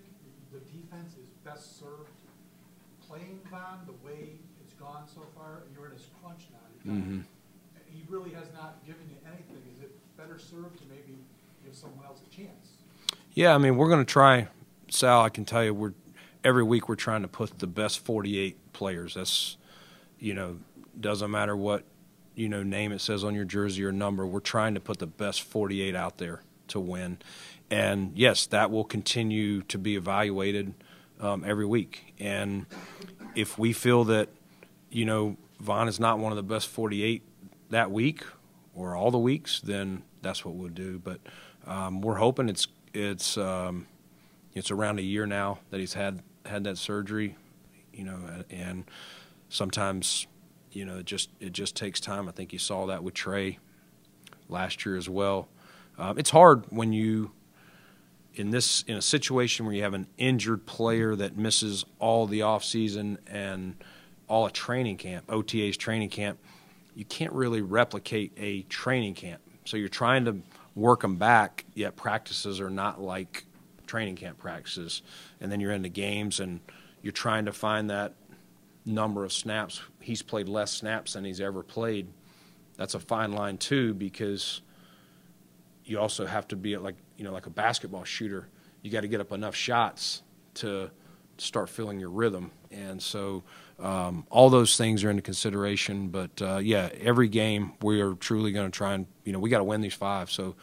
the 0.52 0.60
defense 0.60 1.14
is 1.14 1.26
best 1.44 1.78
served 1.80 2.10
playing 3.08 3.40
Von 3.50 3.80
the 3.86 3.96
way 4.06 4.38
it's 4.62 4.74
gone 4.74 5.04
so 5.12 5.22
far? 5.34 5.62
You're 5.74 5.86
in 5.86 5.92
this 5.92 6.06
crunch 6.20 6.46
now. 6.52 6.92
Mhm. 6.92 7.24
He 7.88 8.04
really 8.08 8.30
has 8.30 8.52
not 8.52 8.84
given 8.86 9.08
you 9.08 9.16
anything. 9.26 9.62
Is 9.74 9.80
it 9.82 9.90
better 10.16 10.38
served 10.38 10.78
to 10.78 10.84
maybe 10.88 11.18
give 11.64 11.74
someone 11.74 12.04
else 12.04 12.20
a 12.22 12.30
chance? 12.34 12.76
Yeah, 13.32 13.54
I 13.54 13.58
mean, 13.58 13.76
we're 13.76 13.88
going 13.88 14.04
to 14.04 14.10
try, 14.10 14.48
Sal. 14.88 15.22
I 15.22 15.28
can 15.30 15.44
tell 15.44 15.64
you, 15.64 15.74
we're 15.74 15.94
every 16.44 16.62
week 16.62 16.88
we're 16.88 16.94
trying 16.94 17.22
to 17.22 17.28
put 17.28 17.58
the 17.58 17.66
best 17.66 17.98
48 18.00 18.72
players. 18.72 19.14
That's, 19.14 19.56
you 20.20 20.32
know, 20.34 20.58
doesn't 21.00 21.30
matter 21.30 21.56
what, 21.56 21.84
you 22.36 22.48
know, 22.48 22.62
name 22.62 22.92
it 22.92 23.00
says 23.00 23.24
on 23.24 23.34
your 23.34 23.44
jersey 23.44 23.82
or 23.82 23.90
number. 23.90 24.24
We're 24.24 24.40
trying 24.40 24.74
to 24.74 24.80
put 24.80 24.98
the 25.00 25.06
best 25.06 25.42
48 25.42 25.96
out 25.96 26.18
there 26.18 26.42
to 26.68 26.78
win, 26.78 27.18
and 27.70 28.12
yes, 28.14 28.46
that 28.46 28.70
will 28.70 28.84
continue 28.84 29.62
to 29.62 29.78
be 29.78 29.96
evaluated 29.96 30.74
um, 31.20 31.42
every 31.44 31.66
week. 31.66 32.14
And 32.20 32.66
if 33.34 33.58
we 33.58 33.72
feel 33.72 34.04
that, 34.04 34.28
you 34.90 35.04
know, 35.04 35.36
Von 35.60 35.88
is 35.88 35.98
not 35.98 36.18
one 36.18 36.30
of 36.30 36.36
the 36.36 36.42
best 36.42 36.68
48 36.68 37.22
that 37.70 37.90
week 37.90 38.22
or 38.74 38.94
all 38.94 39.10
the 39.10 39.18
weeks, 39.18 39.60
then 39.60 40.02
that's 40.22 40.44
what 40.44 40.54
we'll 40.54 40.68
do. 40.68 40.98
But 40.98 41.20
um, 41.66 42.00
we're 42.00 42.16
hoping 42.16 42.48
it's 42.48 42.68
it's 42.92 43.36
um, 43.38 43.86
it's 44.54 44.70
around 44.70 44.98
a 44.98 45.02
year 45.02 45.26
now 45.26 45.58
that 45.70 45.80
he's 45.80 45.94
had 45.94 46.22
had 46.44 46.64
that 46.64 46.78
surgery, 46.78 47.36
you 47.92 48.04
know, 48.04 48.44
and 48.50 48.84
sometimes 49.48 50.26
you 50.76 50.84
know 50.84 50.98
it 50.98 51.06
just 51.06 51.30
it 51.40 51.52
just 51.52 51.74
takes 51.74 52.00
time. 52.00 52.28
I 52.28 52.32
think 52.32 52.52
you 52.52 52.58
saw 52.58 52.86
that 52.86 53.02
with 53.02 53.14
Tre 53.14 53.58
last 54.48 54.84
year 54.84 54.96
as 54.96 55.08
well. 55.08 55.48
Um, 55.98 56.18
it's 56.18 56.30
hard 56.30 56.64
when 56.70 56.92
you 56.92 57.32
in 58.34 58.50
this 58.50 58.84
in 58.86 58.96
a 58.96 59.02
situation 59.02 59.64
where 59.64 59.74
you 59.74 59.82
have 59.82 59.94
an 59.94 60.06
injured 60.18 60.66
player 60.66 61.16
that 61.16 61.36
misses 61.36 61.84
all 61.98 62.26
the 62.26 62.42
off 62.42 62.62
season 62.62 63.18
and 63.26 63.74
all 64.28 64.44
a 64.44 64.50
training 64.50 64.98
camp, 64.98 65.24
OTA's 65.30 65.76
training 65.76 66.10
camp, 66.10 66.38
you 66.94 67.04
can't 67.04 67.32
really 67.32 67.62
replicate 67.62 68.32
a 68.36 68.62
training 68.62 69.14
camp. 69.14 69.40
So 69.64 69.76
you're 69.76 69.88
trying 69.88 70.26
to 70.26 70.40
work 70.74 71.00
them 71.00 71.16
back, 71.16 71.64
yet 71.74 71.96
practices 71.96 72.60
are 72.60 72.70
not 72.70 73.00
like 73.00 73.44
training 73.86 74.16
camp 74.16 74.38
practices. 74.38 75.00
And 75.40 75.50
then 75.50 75.60
you're 75.60 75.72
into 75.72 75.88
games 75.88 76.40
and 76.40 76.60
you're 77.02 77.12
trying 77.12 77.46
to 77.46 77.52
find 77.52 77.88
that 77.88 78.14
number 78.86 79.24
of 79.24 79.32
snaps. 79.32 79.80
He's 80.00 80.22
played 80.22 80.48
less 80.48 80.72
snaps 80.72 81.14
than 81.14 81.24
he's 81.24 81.40
ever 81.40 81.62
played. 81.62 82.06
That's 82.76 82.94
a 82.94 83.00
fine 83.00 83.32
line 83.32 83.58
too 83.58 83.94
because 83.94 84.60
you 85.84 85.98
also 85.98 86.26
have 86.26 86.48
to 86.48 86.56
be 86.56 86.76
like 86.76 86.96
you 87.16 87.24
know 87.24 87.32
like 87.32 87.46
a 87.46 87.50
basketball 87.50 88.04
shooter. 88.04 88.48
You 88.82 88.90
got 88.90 89.00
to 89.00 89.08
get 89.08 89.20
up 89.20 89.32
enough 89.32 89.54
shots 89.54 90.22
to 90.54 90.90
start 91.38 91.68
feeling 91.68 92.00
your 92.00 92.10
rhythm. 92.10 92.50
And 92.70 93.02
so 93.02 93.42
um, 93.78 94.26
all 94.30 94.48
those 94.48 94.76
things 94.76 95.04
are 95.04 95.10
into 95.10 95.22
consideration. 95.22 96.08
But 96.08 96.40
uh, 96.40 96.58
yeah, 96.58 96.88
every 97.00 97.28
game 97.28 97.72
we 97.82 98.00
are 98.00 98.14
truly 98.14 98.52
going 98.52 98.70
to 98.70 98.76
try 98.76 98.94
and 98.94 99.06
you 99.24 99.32
know 99.32 99.38
we 99.38 99.50
got 99.50 99.58
to 99.58 99.64
win 99.64 99.80
these 99.80 99.94
five, 99.94 100.30
so 100.30 100.54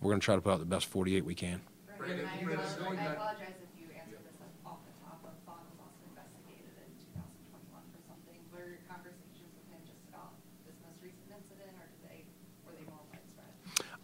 we're 0.00 0.10
going 0.10 0.20
to 0.20 0.24
try 0.24 0.34
to 0.34 0.40
put 0.40 0.52
out 0.52 0.58
the 0.60 0.64
best 0.66 0.86
48 0.86 1.24
we 1.24 1.34
can. 1.34 1.60
Brandon, 1.98 2.26
I 2.26 2.34
apologize, 2.42 2.74
I 2.82 3.12
apologize 3.14 3.54
if 3.62 3.70
you 3.78 3.86
answered 3.94 4.18
this 4.26 4.34
off 4.66 4.82
the 4.82 4.90
top, 5.06 5.22
but 5.22 5.38
Von 5.46 5.62
was 5.70 5.78
also 5.78 6.02
investigated 6.10 6.74
in 6.82 6.90
two 6.98 7.06
thousand 7.14 7.38
twenty-one 7.54 7.86
for 7.94 8.02
something. 8.10 8.34
Were 8.50 8.66
your 8.66 8.82
conversations 8.90 9.54
with 9.54 9.70
him 9.70 9.78
just 9.86 10.02
about 10.10 10.34
this 10.66 10.74
most 10.82 10.98
recent 10.98 11.30
incident, 11.30 11.70
or 11.78 11.86
did 11.86 12.02
they, 12.10 12.26
were 12.66 12.74
they 12.74 12.82
more 12.90 12.98
widespread? 13.14 13.54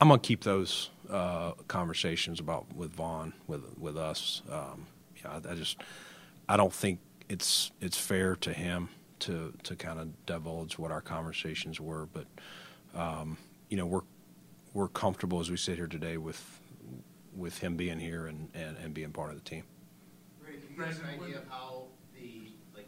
I'm 0.00 0.09
gonna 0.09 0.21
keep 0.21 0.45
those 0.45 0.90
uh, 1.11 1.52
conversations 1.67 2.40
about 2.40 2.67
with 2.75 2.93
Von 2.93 3.33
with 3.47 3.62
with 3.78 3.97
us. 3.97 4.43
Um, 4.50 4.87
yeah, 5.17 5.40
I, 5.45 5.52
I 5.52 5.55
just 5.55 5.81
I 6.49 6.57
don't 6.57 6.73
think 6.73 7.00
it's 7.28 7.73
it's 7.81 7.99
fair 7.99 8.37
to 8.37 8.52
him 8.52 8.88
to 9.21 9.52
to 9.64 9.76
kind 9.76 9.99
of 9.99 10.26
divulge 10.26 10.78
what 10.78 10.93
our 10.93 11.00
conversations 11.00 11.81
were, 11.81 12.07
but 12.07 12.26
um, 12.95 13.37
you 13.69 13.76
know 13.76 13.87
we're 13.87 14.02
we're 14.75 14.88
comfortable 14.88 15.40
as 15.40 15.50
we 15.50 15.57
sit 15.57 15.76
here 15.76 15.88
today 15.88 16.17
with 16.17 16.61
with 17.38 17.59
him 17.59 17.76
being 17.76 17.99
here 17.99 18.26
and, 18.26 18.49
and, 18.55 18.76
and 18.78 18.93
being 18.93 19.12
part 19.12 19.31
of 19.31 19.37
the 19.37 19.49
team. 19.49 19.62
You 20.78 20.85
an 20.85 21.11
idea 21.11 21.38
of 21.38 21.49
how 21.50 21.90
the, 22.14 22.55
like, 22.71 22.87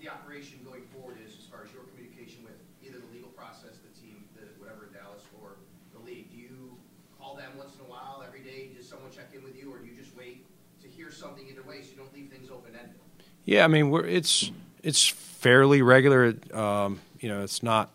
the 0.00 0.08
operation 0.08 0.58
going 0.66 0.82
forward 0.90 1.18
is 1.22 1.38
as 1.38 1.46
far 1.46 1.62
as 1.62 1.70
your 1.70 1.86
communication 1.94 2.42
with 2.42 2.58
either 2.82 2.98
the 2.98 3.06
legal 3.14 3.30
process, 3.30 3.78
the 3.78 3.94
team, 3.94 4.26
the, 4.34 4.42
whatever 4.58 4.90
in 4.90 4.98
Dallas, 4.98 5.22
or 5.38 5.54
the 5.94 6.02
league? 6.02 6.30
Do 6.34 6.38
you 6.38 6.74
call 7.14 7.36
them 7.36 7.54
once 7.54 7.78
in 7.78 7.86
a 7.86 7.88
while, 7.88 8.24
every 8.26 8.40
day, 8.42 8.66
does 8.66 8.78
someone 8.90 9.10
check 9.12 9.28
in 9.32 9.44
with 9.44 9.56
you, 9.56 9.72
or 9.72 9.78
do 9.78 9.86
you 9.86 9.96
just 9.96 10.16
wait 10.16 10.44
to 10.82 10.88
hear 10.88 11.12
something 11.12 11.46
either 11.48 11.62
way 11.62 11.80
so 11.82 11.92
you 11.92 11.96
don't 11.96 12.12
leave 12.12 12.28
things 12.28 12.50
open-ended? 12.50 12.96
Yeah, 13.44 13.64
I 13.64 13.68
mean, 13.68 13.94
it's 14.06 14.50
it's 14.82 15.06
fairly 15.06 15.80
regular. 15.80 16.34
Um, 16.52 17.00
you 17.20 17.28
know, 17.28 17.42
it's 17.42 17.62
not 17.62 17.90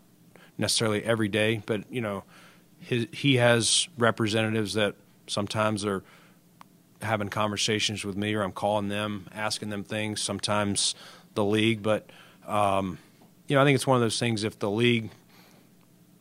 necessarily 0.58 1.04
every 1.04 1.28
day, 1.28 1.62
but 1.66 1.84
you 1.92 2.00
know, 2.00 2.24
his, 2.80 3.08
he 3.12 3.36
has 3.36 3.90
representatives 3.98 4.76
that 4.76 4.96
sometimes 5.28 5.84
are 5.86 6.04
having 7.02 7.28
conversations 7.28 8.06
with 8.06 8.16
me, 8.16 8.34
or 8.34 8.42
I'm 8.42 8.54
calling 8.54 8.88
them, 8.88 9.28
asking 9.34 9.70
them 9.70 9.84
things. 9.84 10.22
Sometimes 10.22 10.96
the 11.34 11.44
league, 11.44 11.84
but 11.84 12.10
um, 12.48 12.98
you 13.48 13.56
know, 13.56 13.62
I 13.62 13.66
think 13.66 13.76
it's 13.76 13.88
one 13.88 13.98
of 13.98 14.02
those 14.02 14.20
things. 14.20 14.46
If 14.46 14.60
the 14.60 14.72
league 14.72 15.10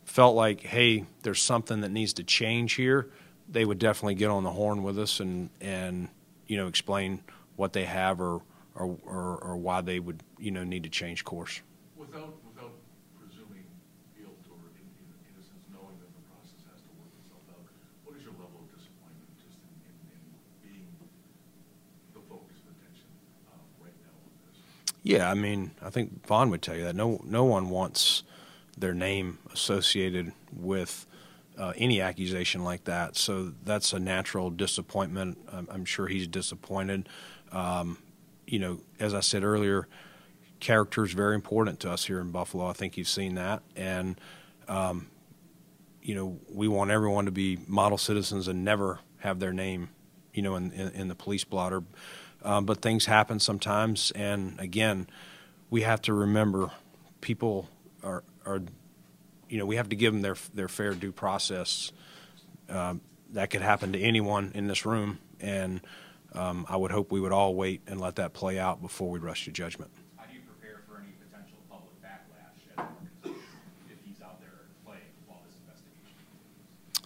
felt 0.03 0.35
like, 0.35 0.61
hey, 0.61 1.05
there's 1.23 1.41
something 1.41 1.81
that 1.81 1.91
needs 1.91 2.13
to 2.13 2.23
change 2.23 2.73
here, 2.73 3.09
they 3.49 3.65
would 3.65 3.79
definitely 3.79 4.15
get 4.15 4.29
on 4.29 4.43
the 4.43 4.51
horn 4.51 4.83
with 4.83 4.97
us 4.97 5.19
and 5.19 5.49
and 5.61 6.09
you 6.47 6.57
know 6.57 6.67
explain 6.67 7.21
what 7.55 7.73
they 7.73 7.85
have 7.85 8.19
or 8.19 8.41
or, 8.75 8.97
or, 9.05 9.37
or 9.41 9.57
why 9.57 9.81
they 9.81 9.99
would 9.99 10.21
you 10.37 10.51
know 10.51 10.63
need 10.63 10.83
to 10.83 10.89
change 10.89 11.23
course. 11.23 11.61
Without, 11.95 12.35
without 12.43 12.73
presuming 13.17 13.63
guilt 14.17 14.35
or 14.51 14.59
in, 14.75 14.83
in, 14.83 15.39
in 15.39 15.61
knowing 15.71 15.95
that 16.03 16.11
the 16.11 16.23
process 16.27 16.59
has 16.67 16.81
to 16.83 16.91
work 16.99 17.11
itself 17.23 17.39
out, 17.55 17.63
what 18.03 18.17
is 18.17 18.23
your 18.23 18.33
level 18.35 18.59
of 18.59 18.67
disappointment 18.75 19.31
just 19.39 19.55
in, 19.63 19.79
in, 19.87 19.95
in 20.11 20.21
being 20.59 20.87
the 22.13 22.19
focus 22.27 22.59
of 22.67 22.75
attention, 22.75 23.07
uh, 23.47 23.55
right 23.79 23.95
now 24.03 24.11
on 24.11 24.31
this? 24.51 24.59
Yeah, 25.03 25.31
I 25.31 25.35
mean, 25.35 25.71
I 25.81 25.89
think 25.89 26.27
Von 26.27 26.49
would 26.49 26.61
tell 26.61 26.75
you 26.75 26.83
that 26.83 26.95
no 26.95 27.21
no 27.23 27.45
one 27.45 27.69
wants 27.69 28.23
their 28.77 28.93
name 28.93 29.39
associated 29.53 30.33
with 30.51 31.05
uh, 31.57 31.73
any 31.75 32.01
accusation 32.01 32.63
like 32.63 32.83
that. 32.85 33.15
So 33.15 33.51
that's 33.63 33.93
a 33.93 33.99
natural 33.99 34.49
disappointment. 34.49 35.37
I'm, 35.51 35.67
I'm 35.71 35.85
sure 35.85 36.07
he's 36.07 36.27
disappointed. 36.27 37.09
Um, 37.51 37.97
you 38.45 38.59
know, 38.59 38.79
as 38.99 39.13
I 39.13 39.21
said 39.21 39.43
earlier, 39.43 39.87
character 40.59 41.03
is 41.03 41.13
very 41.13 41.35
important 41.35 41.79
to 41.81 41.91
us 41.91 42.05
here 42.05 42.19
in 42.19 42.31
Buffalo. 42.31 42.67
I 42.67 42.73
think 42.73 42.97
you've 42.97 43.07
seen 43.07 43.35
that, 43.35 43.63
and 43.75 44.19
um, 44.67 45.07
you 46.01 46.15
know, 46.15 46.39
we 46.49 46.67
want 46.67 46.91
everyone 46.91 47.25
to 47.25 47.31
be 47.31 47.59
model 47.67 47.97
citizens 47.97 48.47
and 48.47 48.63
never 48.63 48.99
have 49.19 49.39
their 49.39 49.53
name, 49.53 49.89
you 50.33 50.41
know, 50.41 50.55
in 50.55 50.71
in, 50.71 50.89
in 50.89 51.07
the 51.07 51.15
police 51.15 51.43
blotter. 51.43 51.83
Um, 52.43 52.65
but 52.65 52.81
things 52.81 53.05
happen 53.05 53.39
sometimes, 53.39 54.11
and 54.11 54.59
again, 54.59 55.07
we 55.69 55.81
have 55.81 56.01
to 56.03 56.13
remember 56.13 56.71
people 57.21 57.69
are 58.03 58.23
are, 58.45 58.61
you 59.49 59.57
know, 59.57 59.65
we 59.65 59.75
have 59.75 59.89
to 59.89 59.95
give 59.95 60.13
them 60.13 60.21
their 60.21 60.35
their 60.53 60.67
fair 60.67 60.93
due 60.93 61.11
process. 61.11 61.91
Um, 62.69 63.01
that 63.31 63.49
could 63.49 63.61
happen 63.61 63.93
to 63.93 63.99
anyone 63.99 64.51
in 64.55 64.67
this 64.67 64.85
room, 64.85 65.19
and 65.39 65.81
um, 66.33 66.65
I 66.69 66.77
would 66.77 66.91
hope 66.91 67.11
we 67.11 67.19
would 67.19 67.31
all 67.31 67.55
wait 67.55 67.81
and 67.87 67.99
let 67.99 68.15
that 68.15 68.33
play 68.33 68.59
out 68.59 68.81
before 68.81 69.09
we 69.09 69.19
rush 69.19 69.45
to 69.45 69.51
judgment. 69.51 69.91
How 70.17 70.25
do 70.25 70.33
you 70.33 70.41
prepare 70.41 70.81
for 70.87 70.97
any 70.97 71.13
potential 71.29 71.57
public 71.69 71.93
backlash 72.01 72.77
at 72.77 72.85
an 72.85 72.91
organization 72.95 73.41
if 73.89 73.97
he's 74.05 74.21
out 74.21 74.39
there 74.39 74.49
playing 74.85 75.01
while 75.27 75.41
this 75.45 75.55
investigation? 75.61 76.17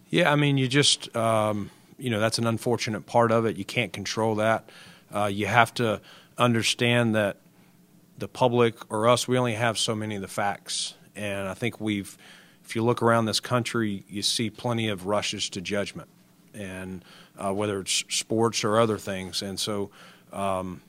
Yeah, 0.09 0.31
I 0.31 0.35
mean, 0.35 0.57
you 0.57 0.67
just, 0.67 1.15
um, 1.15 1.71
you 1.97 2.09
know, 2.09 2.19
that's 2.19 2.37
an 2.37 2.47
unfortunate 2.47 3.05
part 3.05 3.31
of 3.31 3.45
it. 3.45 3.57
You 3.57 3.65
can't 3.65 3.93
control 3.93 4.35
that. 4.35 4.69
Uh, 5.13 5.25
you 5.25 5.47
have 5.47 5.73
to 5.75 6.01
understand 6.37 7.15
that 7.15 7.37
the 8.17 8.27
public 8.27 8.75
or 8.91 9.07
us, 9.07 9.27
we 9.27 9.37
only 9.37 9.53
have 9.53 9.77
so 9.77 9.95
many 9.95 10.15
of 10.15 10.21
the 10.21 10.27
facts. 10.27 10.93
And 11.19 11.49
I 11.49 11.53
think 11.53 11.81
we've, 11.81 12.17
if 12.63 12.77
you 12.77 12.83
look 12.83 13.01
around 13.03 13.25
this 13.25 13.41
country, 13.41 14.05
you 14.07 14.21
see 14.21 14.49
plenty 14.49 14.87
of 14.87 15.05
rushes 15.05 15.49
to 15.49 15.61
judgment, 15.61 16.07
and 16.53 17.03
uh, 17.37 17.53
whether 17.53 17.81
it's 17.81 18.05
sports 18.07 18.63
or 18.63 18.79
other 18.79 18.97
things. 18.97 19.41
And 19.41 19.59
so, 19.59 19.91
um, 20.31 20.81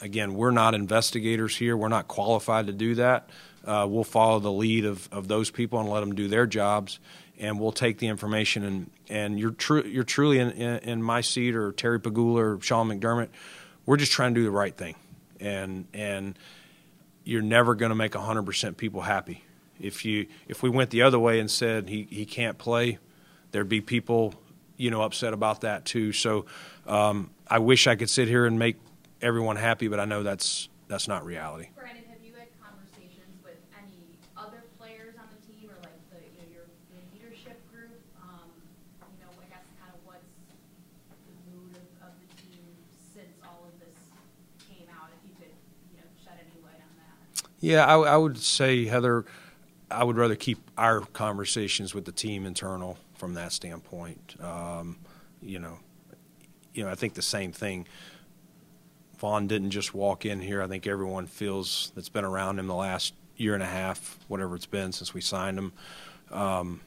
again, 0.00 0.34
we're 0.34 0.50
not 0.50 0.74
investigators 0.74 1.56
here. 1.56 1.76
We're 1.76 1.86
not 1.86 2.08
qualified 2.08 2.66
to 2.66 2.72
do 2.72 2.96
that. 2.96 3.30
Uh, 3.64 3.86
we'll 3.88 4.02
follow 4.02 4.40
the 4.40 4.50
lead 4.50 4.84
of, 4.84 5.08
of 5.12 5.28
those 5.28 5.50
people 5.50 5.78
and 5.78 5.88
let 5.88 6.00
them 6.00 6.16
do 6.16 6.26
their 6.26 6.46
jobs, 6.46 6.98
and 7.38 7.60
we'll 7.60 7.70
take 7.70 7.98
the 7.98 8.08
information. 8.08 8.64
And, 8.64 8.90
and 9.08 9.38
you're, 9.38 9.52
tru- 9.52 9.84
you're 9.84 10.04
truly 10.04 10.40
in, 10.40 10.50
in, 10.50 10.78
in 10.78 11.02
my 11.02 11.20
seat 11.20 11.54
or 11.54 11.70
Terry 11.70 12.00
Pegula 12.00 12.56
or 12.56 12.60
Sean 12.60 12.88
McDermott. 12.88 13.28
We're 13.84 13.98
just 13.98 14.10
trying 14.10 14.34
to 14.34 14.40
do 14.40 14.44
the 14.44 14.50
right 14.50 14.76
thing. 14.76 14.96
And, 15.38 15.86
and 15.94 16.36
you're 17.22 17.42
never 17.42 17.76
going 17.76 17.90
to 17.90 17.96
make 17.96 18.12
100% 18.12 18.76
people 18.76 19.02
happy. 19.02 19.44
If, 19.80 20.04
you, 20.04 20.26
if 20.48 20.62
we 20.62 20.70
went 20.70 20.90
the 20.90 21.02
other 21.02 21.18
way 21.18 21.40
and 21.40 21.50
said 21.50 21.88
he, 21.88 22.06
he 22.10 22.24
can't 22.26 22.58
play, 22.58 22.98
there'd 23.52 23.68
be 23.68 23.80
people 23.80 24.34
you 24.76 24.90
know 24.90 25.02
upset 25.02 25.32
about 25.32 25.62
that 25.62 25.84
too. 25.84 26.12
So 26.12 26.46
um, 26.86 27.30
I 27.48 27.58
wish 27.58 27.86
I 27.86 27.96
could 27.96 28.10
sit 28.10 28.28
here 28.28 28.46
and 28.46 28.58
make 28.58 28.76
everyone 29.22 29.56
happy, 29.56 29.88
but 29.88 30.00
I 30.00 30.04
know 30.04 30.22
that's 30.22 30.68
that's 30.88 31.08
not 31.08 31.24
reality. 31.24 31.68
Brandon, 31.74 32.04
have 32.10 32.22
you 32.22 32.32
had 32.38 32.48
conversations 32.62 33.40
with 33.42 33.56
any 33.74 34.18
other 34.36 34.62
players 34.78 35.14
on 35.18 35.26
the 35.32 35.40
team 35.48 35.70
or 35.70 35.76
like 35.82 35.96
the, 36.12 36.20
you 36.20 36.38
know, 36.38 36.48
your, 36.52 36.66
your 36.92 37.02
leadership 37.10 37.58
group? 37.72 37.90
Um, 38.22 38.52
you 39.18 39.24
know, 39.24 39.32
I 39.40 39.48
guess 39.48 39.64
kind 39.80 39.90
of 39.90 39.98
what's 40.04 40.28
the 41.26 41.34
mood 41.50 41.74
of, 41.74 42.06
of 42.06 42.12
the 42.20 42.28
team 42.38 42.68
since 42.92 43.34
all 43.42 43.66
of 43.66 43.74
this 43.80 43.98
came 44.68 44.86
out, 44.94 45.08
if 45.10 45.24
you 45.26 45.34
could, 45.40 45.56
you 45.90 45.98
know, 45.98 46.08
shed 46.22 46.38
any 46.38 46.60
light 46.62 46.78
on 46.78 46.92
that? 47.00 47.48
Yeah, 47.58 47.86
I, 47.86 48.14
I 48.14 48.16
would 48.16 48.38
say 48.38 48.84
Heather, 48.84 49.24
I 49.90 50.04
would 50.04 50.16
rather 50.16 50.34
keep 50.34 50.58
our 50.76 51.00
conversations 51.00 51.94
with 51.94 52.04
the 52.04 52.12
team 52.12 52.44
internal 52.44 52.98
from 53.14 53.34
that 53.34 53.52
standpoint. 53.52 54.36
Um, 54.40 54.98
you 55.40 55.58
know, 55.58 55.78
you 56.74 56.84
know, 56.84 56.90
I 56.90 56.94
think 56.94 57.14
the 57.14 57.22
same 57.22 57.52
thing. 57.52 57.86
Von 59.18 59.46
didn't 59.46 59.70
just 59.70 59.94
walk 59.94 60.26
in 60.26 60.40
here. 60.40 60.60
I 60.60 60.66
think 60.66 60.86
everyone 60.86 61.26
feels 61.26 61.92
that's 61.94 62.08
been 62.10 62.24
around 62.24 62.58
him 62.58 62.66
the 62.66 62.74
last 62.74 63.14
year 63.36 63.54
and 63.54 63.62
a 63.62 63.66
half, 63.66 64.18
whatever 64.28 64.56
it's 64.56 64.66
been 64.66 64.92
since 64.92 65.14
we 65.14 65.20
signed 65.20 65.58
him. 65.58 65.72
Um, 66.30 66.80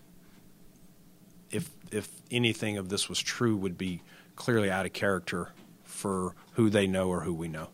if 1.50 1.70
if 1.92 2.10
anything 2.30 2.78
of 2.78 2.90
this 2.90 3.10
was 3.10 3.20
true, 3.20 3.56
would 3.56 3.78
be 3.78 4.02
clearly 4.36 4.70
out 4.70 4.86
of 4.86 4.94
character 4.94 5.54
for 5.84 6.36
who 6.54 6.70
they 6.70 6.86
know 6.86 7.10
or 7.10 7.22
who 7.22 7.34
we 7.34 7.48
know. 7.48 7.70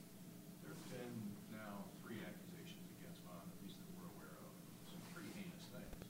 There 0.64 0.72
have 0.72 0.88
been 0.90 1.14
now 1.52 1.84
three 2.02 2.16
accusations 2.24 2.88
against 2.96 3.20
Von, 3.28 3.36
at 3.44 3.60
least 3.60 3.76
that 3.76 3.92
we're 4.00 4.08
aware 4.16 4.40
of, 4.40 4.56
some 4.88 5.04
pretty 5.12 5.36
heinous 5.36 5.68
things. 5.68 6.08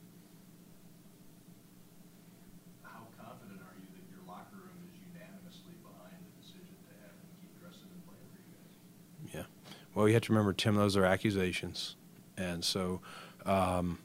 How 2.86 3.10
confident 3.18 3.58
are 3.66 3.74
you 3.74 3.90
that 3.98 4.06
your 4.14 4.22
locker 4.30 4.62
room 4.62 4.78
is 4.86 4.94
unanimously 5.02 5.76
behind 5.82 6.22
the 6.22 6.34
decision 6.38 6.78
to 6.78 6.94
have 7.02 7.18
him 7.18 7.30
keep 7.42 7.52
dressing 7.58 7.90
and 7.90 8.04
playing 8.06 8.30
for 8.32 8.42
you 8.46 8.54
guys? 8.54 9.44
Yeah. 9.44 9.48
Well, 9.96 10.10
you 10.10 10.14
have 10.14 10.24
to 10.24 10.34
remember, 10.34 10.52
Tim, 10.52 10.76
those 10.76 10.98
are 10.98 11.06
accusations. 11.06 11.96
And 12.38 12.64
so 12.64 13.00
um, 13.46 13.98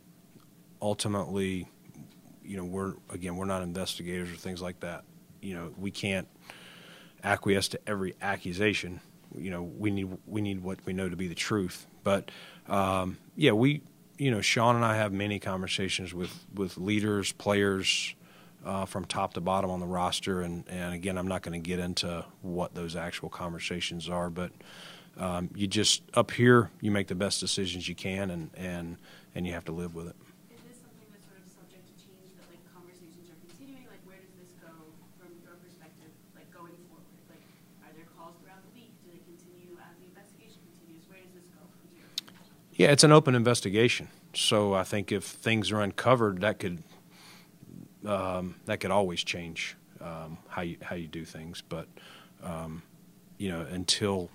ultimately, 0.81 1.69
you 2.45 2.57
know, 2.57 2.65
we're, 2.65 2.95
again, 3.11 3.37
we're 3.37 3.45
not 3.45 3.63
investigators 3.63 4.31
or 4.31 4.37
things 4.37 4.63
like 4.63 4.81
that. 4.81 5.05
You 5.43 5.55
know, 5.55 5.75
we 5.77 5.91
can't 5.91 6.29
acquiesce 7.25 7.69
to 7.69 7.81
every 7.89 8.15
accusation. 8.23 9.01
You 9.37 9.51
know, 9.51 9.63
we 9.65 9.91
need, 9.91 10.17
we 10.27 10.41
need 10.41 10.63
what 10.63 10.79
we 10.87 10.93
know 10.93 11.09
to 11.09 11.17
be 11.17 11.27
the 11.27 11.35
truth. 11.35 11.89
But 12.05 12.31
um, 12.69 13.19
yeah, 13.35 13.53
we, 13.53 13.83
you 14.17 14.31
know, 14.31 14.41
Sean 14.41 14.77
and 14.77 14.85
I 14.85 14.97
have 14.97 15.13
many 15.13 15.41
conversations 15.41 16.15
with, 16.15 16.47
with 16.55 16.79
leaders, 16.79 17.33
players, 17.33 18.15
uh, 18.65 18.85
from 18.85 19.07
top 19.07 19.35
to 19.35 19.41
bottom 19.41 19.71
on 19.71 19.81
the 19.81 19.87
roster. 19.87 20.43
And, 20.43 20.69
and 20.69 20.95
again, 20.95 21.19
I'm 21.19 21.27
not 21.27 21.43
going 21.43 21.61
to 21.61 21.69
get 21.69 21.81
into 21.81 22.25
what 22.43 22.75
those 22.75 22.95
actual 22.95 23.29
conversations 23.29 24.09
are, 24.09 24.31
but 24.31 24.53
um, 25.21 25.51
you 25.55 25.67
just 25.67 26.03
up 26.15 26.31
here 26.33 26.71
you 26.81 26.91
make 26.91 27.07
the 27.07 27.15
best 27.15 27.39
decisions 27.39 27.87
you 27.89 27.95
can, 27.95 28.31
and 28.31 28.51
and 28.57 28.97
and 29.35 29.47
you 29.47 29.53
have 29.53 29.65
to 29.67 29.73
live 29.73 29.95
with 29.95 30.09
it. 30.09 30.17
Is 30.51 30.59
this 30.67 30.81
something 30.81 31.07
that's 31.13 31.29
sort 31.29 31.39
of 31.39 31.47
subject 31.53 31.85
to 31.87 31.95
change, 32.01 32.33
that 32.41 32.49
conversations 32.73 33.29
are 33.29 33.39
continuing? 33.45 33.85
Where 34.09 34.17
does 34.17 34.33
this 34.41 34.51
go 34.65 34.73
from 35.21 35.31
your 35.45 35.55
perspective, 35.61 36.09
like 36.35 36.49
going 36.51 36.73
forward? 36.89 37.05
Are 37.85 37.93
there 37.93 38.09
calls 38.17 38.35
throughout 38.41 38.65
the 38.65 38.73
week? 38.73 38.97
Do 39.05 39.13
they 39.13 39.21
continue 39.29 39.77
as 39.77 39.93
the 40.01 40.09
investigation 40.09 40.65
continues? 40.73 41.05
Where 41.13 41.21
this 41.37 41.53
go 41.53 41.69
from 41.69 41.93
here? 41.93 42.09
Yeah, 42.81 42.91
it's 42.91 43.05
an 43.05 43.13
open 43.13 43.37
investigation. 43.37 44.09
So 44.33 44.73
I 44.73 44.85
think 44.85 45.13
if 45.13 45.25
things 45.25 45.71
are 45.71 45.81
uncovered, 45.81 46.41
that 46.41 46.59
could 46.59 46.83
um, 48.07 48.57
that 48.65 48.81
could 48.81 48.91
always 48.91 49.23
change 49.23 49.77
um, 50.01 50.39
how 50.49 50.63
you 50.63 50.77
how 50.81 50.97
you 50.97 51.09
do 51.09 51.25
things. 51.25 51.61
But 51.61 51.89
um, 52.43 52.83
you 53.37 53.51
know, 53.51 53.67
until 53.71 54.31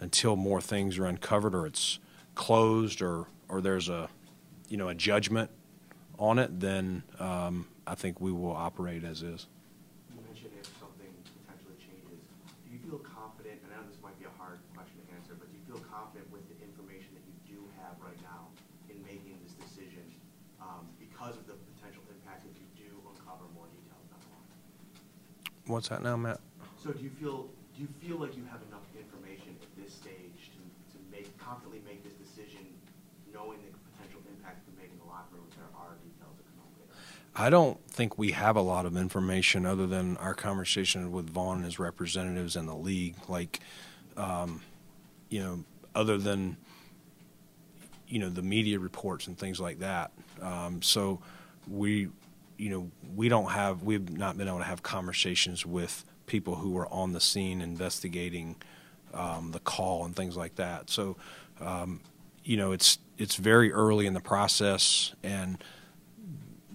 until 0.00 0.36
more 0.36 0.60
things 0.60 0.98
are 0.98 1.06
uncovered 1.06 1.54
or 1.54 1.66
it's 1.66 1.98
closed 2.34 3.00
or 3.02 3.26
or 3.48 3.60
there's 3.60 3.88
a 3.88 4.08
you 4.68 4.76
know 4.76 4.88
a 4.88 4.94
judgment 4.94 5.50
on 6.18 6.38
it, 6.38 6.60
then 6.60 7.02
um, 7.18 7.66
I 7.86 7.94
think 7.94 8.20
we 8.20 8.30
will 8.32 8.54
operate 8.54 9.02
as 9.04 9.22
is. 9.22 9.46
You 10.14 10.22
mentioned 10.22 10.54
if 10.60 10.70
something 10.78 11.10
potentially 11.42 11.74
changes, 11.82 12.22
do 12.62 12.68
you 12.70 12.78
feel 12.86 13.02
confident, 13.02 13.58
and 13.66 13.68
I 13.74 13.82
know 13.82 13.86
this 13.90 13.98
might 13.98 14.14
be 14.22 14.26
a 14.30 14.34
hard 14.38 14.62
question 14.78 15.02
to 15.02 15.10
answer, 15.18 15.34
but 15.34 15.50
do 15.50 15.54
you 15.58 15.64
feel 15.66 15.82
confident 15.90 16.30
with 16.30 16.46
the 16.46 16.56
information 16.62 17.18
that 17.18 17.24
you 17.26 17.34
do 17.58 17.58
have 17.82 17.98
right 17.98 18.18
now 18.22 18.46
in 18.86 19.02
making 19.02 19.34
this 19.42 19.58
decision 19.58 20.06
um, 20.62 20.86
because 21.02 21.34
of 21.34 21.50
the 21.50 21.58
potential 21.74 22.02
impact 22.14 22.46
if 22.46 22.54
you 22.62 22.66
do 22.78 22.90
uncover 23.10 23.44
more 23.58 23.66
details 23.74 24.06
down 24.06 24.22
the 24.22 24.30
line? 24.38 24.48
What's 25.66 25.90
that 25.90 26.02
now, 26.02 26.14
Matt? 26.14 26.38
So 26.78 26.94
do 26.94 27.02
you 27.02 27.10
feel, 27.10 27.50
do 27.74 27.82
you 27.82 27.90
feel 27.98 28.22
like 28.22 28.38
you 28.38 28.46
have 28.54 28.62
enough 28.70 28.86
information 28.94 29.13
make 31.84 32.02
this 32.04 32.14
decision, 32.14 32.66
knowing 33.32 33.58
the 33.58 33.78
potential 33.90 34.20
impact 34.28 34.66
it 34.68 34.80
make 34.80 34.90
in 34.90 34.98
the 34.98 35.04
locker 35.04 35.34
room 35.34 35.44
if 35.48 35.56
there 35.56 35.64
are 35.76 35.94
details 36.02 36.36
that 36.36 36.44
come 36.56 36.66
later? 36.80 36.92
I 37.36 37.50
don't 37.50 37.78
think 37.88 38.18
we 38.18 38.32
have 38.32 38.56
a 38.56 38.60
lot 38.60 38.86
of 38.86 38.96
information 38.96 39.66
other 39.66 39.86
than 39.86 40.16
our 40.18 40.34
conversation 40.34 41.12
with 41.12 41.30
Von 41.30 41.56
and 41.56 41.64
his 41.64 41.78
representatives 41.78 42.56
and 42.56 42.68
the 42.68 42.74
league. 42.74 43.16
Like, 43.28 43.60
um, 44.16 44.62
you 45.28 45.40
know, 45.40 45.64
other 45.94 46.18
than 46.18 46.56
you 48.08 48.18
know 48.18 48.28
the 48.28 48.42
media 48.42 48.78
reports 48.78 49.26
and 49.26 49.38
things 49.38 49.60
like 49.60 49.80
that. 49.80 50.12
Um, 50.40 50.82
so 50.82 51.20
we, 51.68 52.08
you 52.58 52.70
know, 52.70 52.90
we 53.14 53.28
don't 53.28 53.50
have 53.50 53.82
we've 53.82 54.10
not 54.10 54.36
been 54.36 54.48
able 54.48 54.58
to 54.58 54.64
have 54.64 54.82
conversations 54.82 55.64
with 55.66 56.04
people 56.26 56.56
who 56.56 56.70
were 56.70 56.88
on 56.88 57.12
the 57.12 57.20
scene 57.20 57.60
investigating 57.60 58.56
um, 59.14 59.52
the 59.52 59.60
call 59.60 60.04
and 60.04 60.14
things 60.14 60.36
like 60.36 60.56
that. 60.56 60.90
So, 60.90 61.16
um, 61.60 62.00
you 62.44 62.56
know, 62.56 62.72
it's 62.72 62.98
it's 63.16 63.36
very 63.36 63.72
early 63.72 64.06
in 64.06 64.14
the 64.14 64.20
process 64.20 65.14
and 65.22 65.62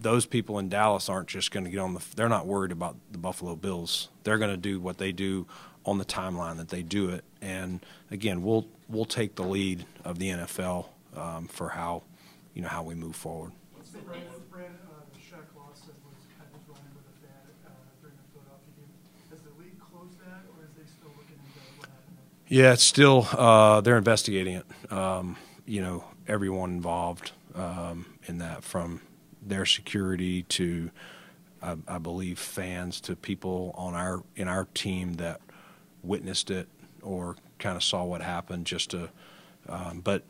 those 0.02 0.26
people 0.26 0.60
in 0.60 0.70
Dallas 0.70 1.10
aren't 1.10 1.28
just 1.28 1.52
going 1.52 1.66
to 1.66 1.70
get 1.70 1.80
on 1.80 1.94
the. 1.94 2.02
They're 2.16 2.30
not 2.30 2.48
worried 2.48 2.72
about 2.72 2.96
the 3.12 3.18
Buffalo 3.18 3.56
Bills. 3.56 4.10
They're 4.24 4.38
going 4.38 4.52
to 4.52 4.58
do 4.58 4.80
what 4.80 4.98
they 4.98 5.12
do 5.12 5.46
on 5.86 5.98
the 5.98 6.06
timeline 6.06 6.58
that 6.58 6.70
they 6.70 6.84
do 6.84 7.10
it. 7.10 7.24
And 7.42 7.86
again, 8.10 8.42
we'll 8.42 8.68
we'll 8.88 9.06
take 9.06 9.36
the 9.36 9.44
lead 9.44 9.86
of 10.04 10.20
the 10.20 10.30
NFL 10.30 10.88
um, 11.16 11.48
for 11.48 11.70
how 11.70 12.04
you 12.54 12.62
know 12.62 12.70
how 12.70 12.84
we 12.84 12.96
move 12.96 13.16
forward. 13.16 13.52
What's 13.76 13.92
the 13.92 14.00
Brand, 14.00 14.24
Brand, 14.50 14.76
uh, 14.88 15.04
Shaq 15.20 15.44
Lawson 15.56 15.96
was 16.08 16.24
kind 16.38 16.48
of 16.48 16.62
running 16.68 16.96
with 16.96 17.08
a 17.08 17.16
fan, 17.20 17.44
uh, 17.68 17.72
during 18.02 18.16
the 18.16 18.28
Philadelphia 18.32 18.72
game. 18.80 18.94
Has 19.30 19.42
the 19.44 19.54
league 19.60 19.80
closed 19.80 20.16
that, 20.24 20.48
or 20.56 20.64
is 20.64 20.72
they 20.80 20.88
still 20.88 21.12
looking 21.20 21.36
into 21.44 21.60
what 21.76 21.92
happened? 21.92 22.24
Yeah, 22.50 22.74
it's 22.74 22.84
still 22.84 23.28
uh, 23.32 23.82
they're 23.82 23.98
investigating 23.98 24.56
it. 24.56 24.92
Um, 24.92 25.38
you 25.68 25.84
know, 25.84 26.04
everyone 26.28 26.72
involved 26.72 27.32
um, 27.54 28.08
in 28.26 28.40
that, 28.40 28.64
from 28.64 29.02
their 29.46 29.68
security 29.68 30.42
to, 30.44 30.90
I, 31.62 31.76
I 31.88 32.00
believe, 32.00 32.40
fans 32.40 33.00
to 33.02 33.16
people 33.16 33.72
on 33.78 33.94
our 33.94 34.24
in 34.36 34.48
our 34.48 34.66
team 34.74 35.14
that 35.16 35.42
witnessed 36.02 36.50
it 36.50 36.68
or 37.04 37.36
kind 37.60 37.76
of 37.76 37.84
saw 37.84 38.04
what 38.04 38.22
happened. 38.24 38.66
Just 38.66 38.90
to, 38.92 39.10
um, 39.68 40.02
but 40.04 40.24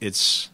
it's 0.00 0.50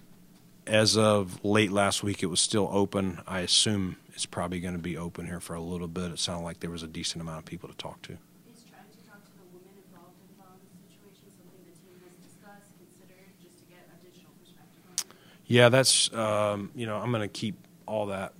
as 0.67 0.97
of 0.97 1.45
late 1.45 1.71
last 1.71 2.03
week, 2.03 2.23
it 2.23 2.27
was 2.27 2.41
still 2.41 2.71
open. 2.73 3.21
I 3.27 3.41
assume 3.41 3.97
it's 4.15 4.25
probably 4.25 4.61
going 4.61 4.75
to 4.75 4.81
be 4.81 4.97
open 4.97 5.27
here 5.27 5.41
for 5.41 5.53
a 5.53 5.61
little 5.61 5.89
bit. 5.89 6.13
It 6.13 6.19
sounded 6.19 6.45
like 6.45 6.61
there 6.61 6.71
was 6.71 6.83
a 6.83 6.87
decent 6.87 7.21
amount 7.21 7.41
of 7.41 7.45
people 7.45 7.69
to 7.69 7.77
talk 7.77 8.01
to. 8.03 8.13
Is 8.13 8.65
trying 8.71 8.89
to 8.89 9.09
talk 9.09 9.21
to 9.25 9.33
the 9.37 9.47
women 9.51 9.75
involved 9.83 10.15
in 10.21 10.31
Von's 10.39 10.63
situation 10.71 11.27
something 11.35 11.65
the 11.67 11.75
team 11.81 11.99
has 12.07 12.15
discussed, 12.23 12.71
considered, 12.79 13.33
just 13.43 13.59
to 13.59 13.65
get 13.67 13.89
additional 13.99 14.31
perspective 14.39 14.83
on 14.87 14.95
it? 14.95 15.09
Yeah, 15.51 15.69
that's 15.69 16.15
um, 16.15 16.71
you 16.77 16.87
know 16.87 16.97
I'm 16.99 17.11
going 17.11 17.23
to 17.23 17.29
keep 17.29 17.57
all 17.85 18.07
that 18.07 18.35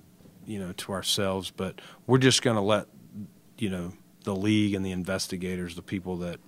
you 0.45 0.59
know 0.59 0.71
to 0.71 0.93
ourselves, 0.93 1.51
but 1.51 1.81
we're 2.07 2.19
just 2.19 2.41
going 2.41 2.55
to 2.55 2.61
let 2.61 2.87
you 3.57 3.69
know 3.69 3.91
the 4.23 4.33
league 4.33 4.73
and 4.75 4.85
the 4.85 4.91
investigators, 4.91 5.75
the 5.75 5.81
people 5.81 6.15
that 6.19 6.39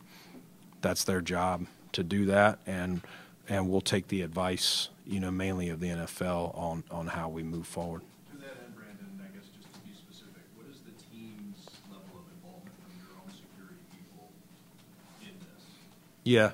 that's 0.79 1.03
their 1.03 1.19
job 1.19 1.65
to 1.91 2.01
do 2.01 2.27
that, 2.27 2.59
and 2.65 3.01
and 3.49 3.69
we'll 3.69 3.81
take 3.81 4.07
the 4.07 4.21
advice 4.21 4.87
you 5.05 5.19
know 5.19 5.31
mainly 5.31 5.67
of 5.67 5.81
the 5.81 5.89
NFL 5.89 6.57
on 6.57 6.85
on 6.89 7.07
how 7.07 7.27
we 7.27 7.43
move 7.43 7.67
forward. 7.67 8.01
To 8.31 8.37
that 8.37 8.55
end, 8.63 8.73
Brandon, 8.73 9.19
I 9.19 9.35
guess 9.35 9.47
just 9.53 9.73
to 9.73 9.79
be 9.81 9.93
specific, 9.93 10.43
what 10.55 10.67
is 10.71 10.79
the 10.79 10.91
team's 11.11 11.57
level 11.91 12.21
of 12.21 12.33
involvement 12.37 12.73
from 12.81 12.93
your 13.01 13.17
own 13.19 13.29
security 13.35 13.83
people 13.91 14.31
in 15.23 15.37
this? 15.41 15.65
Yeah, 16.23 16.51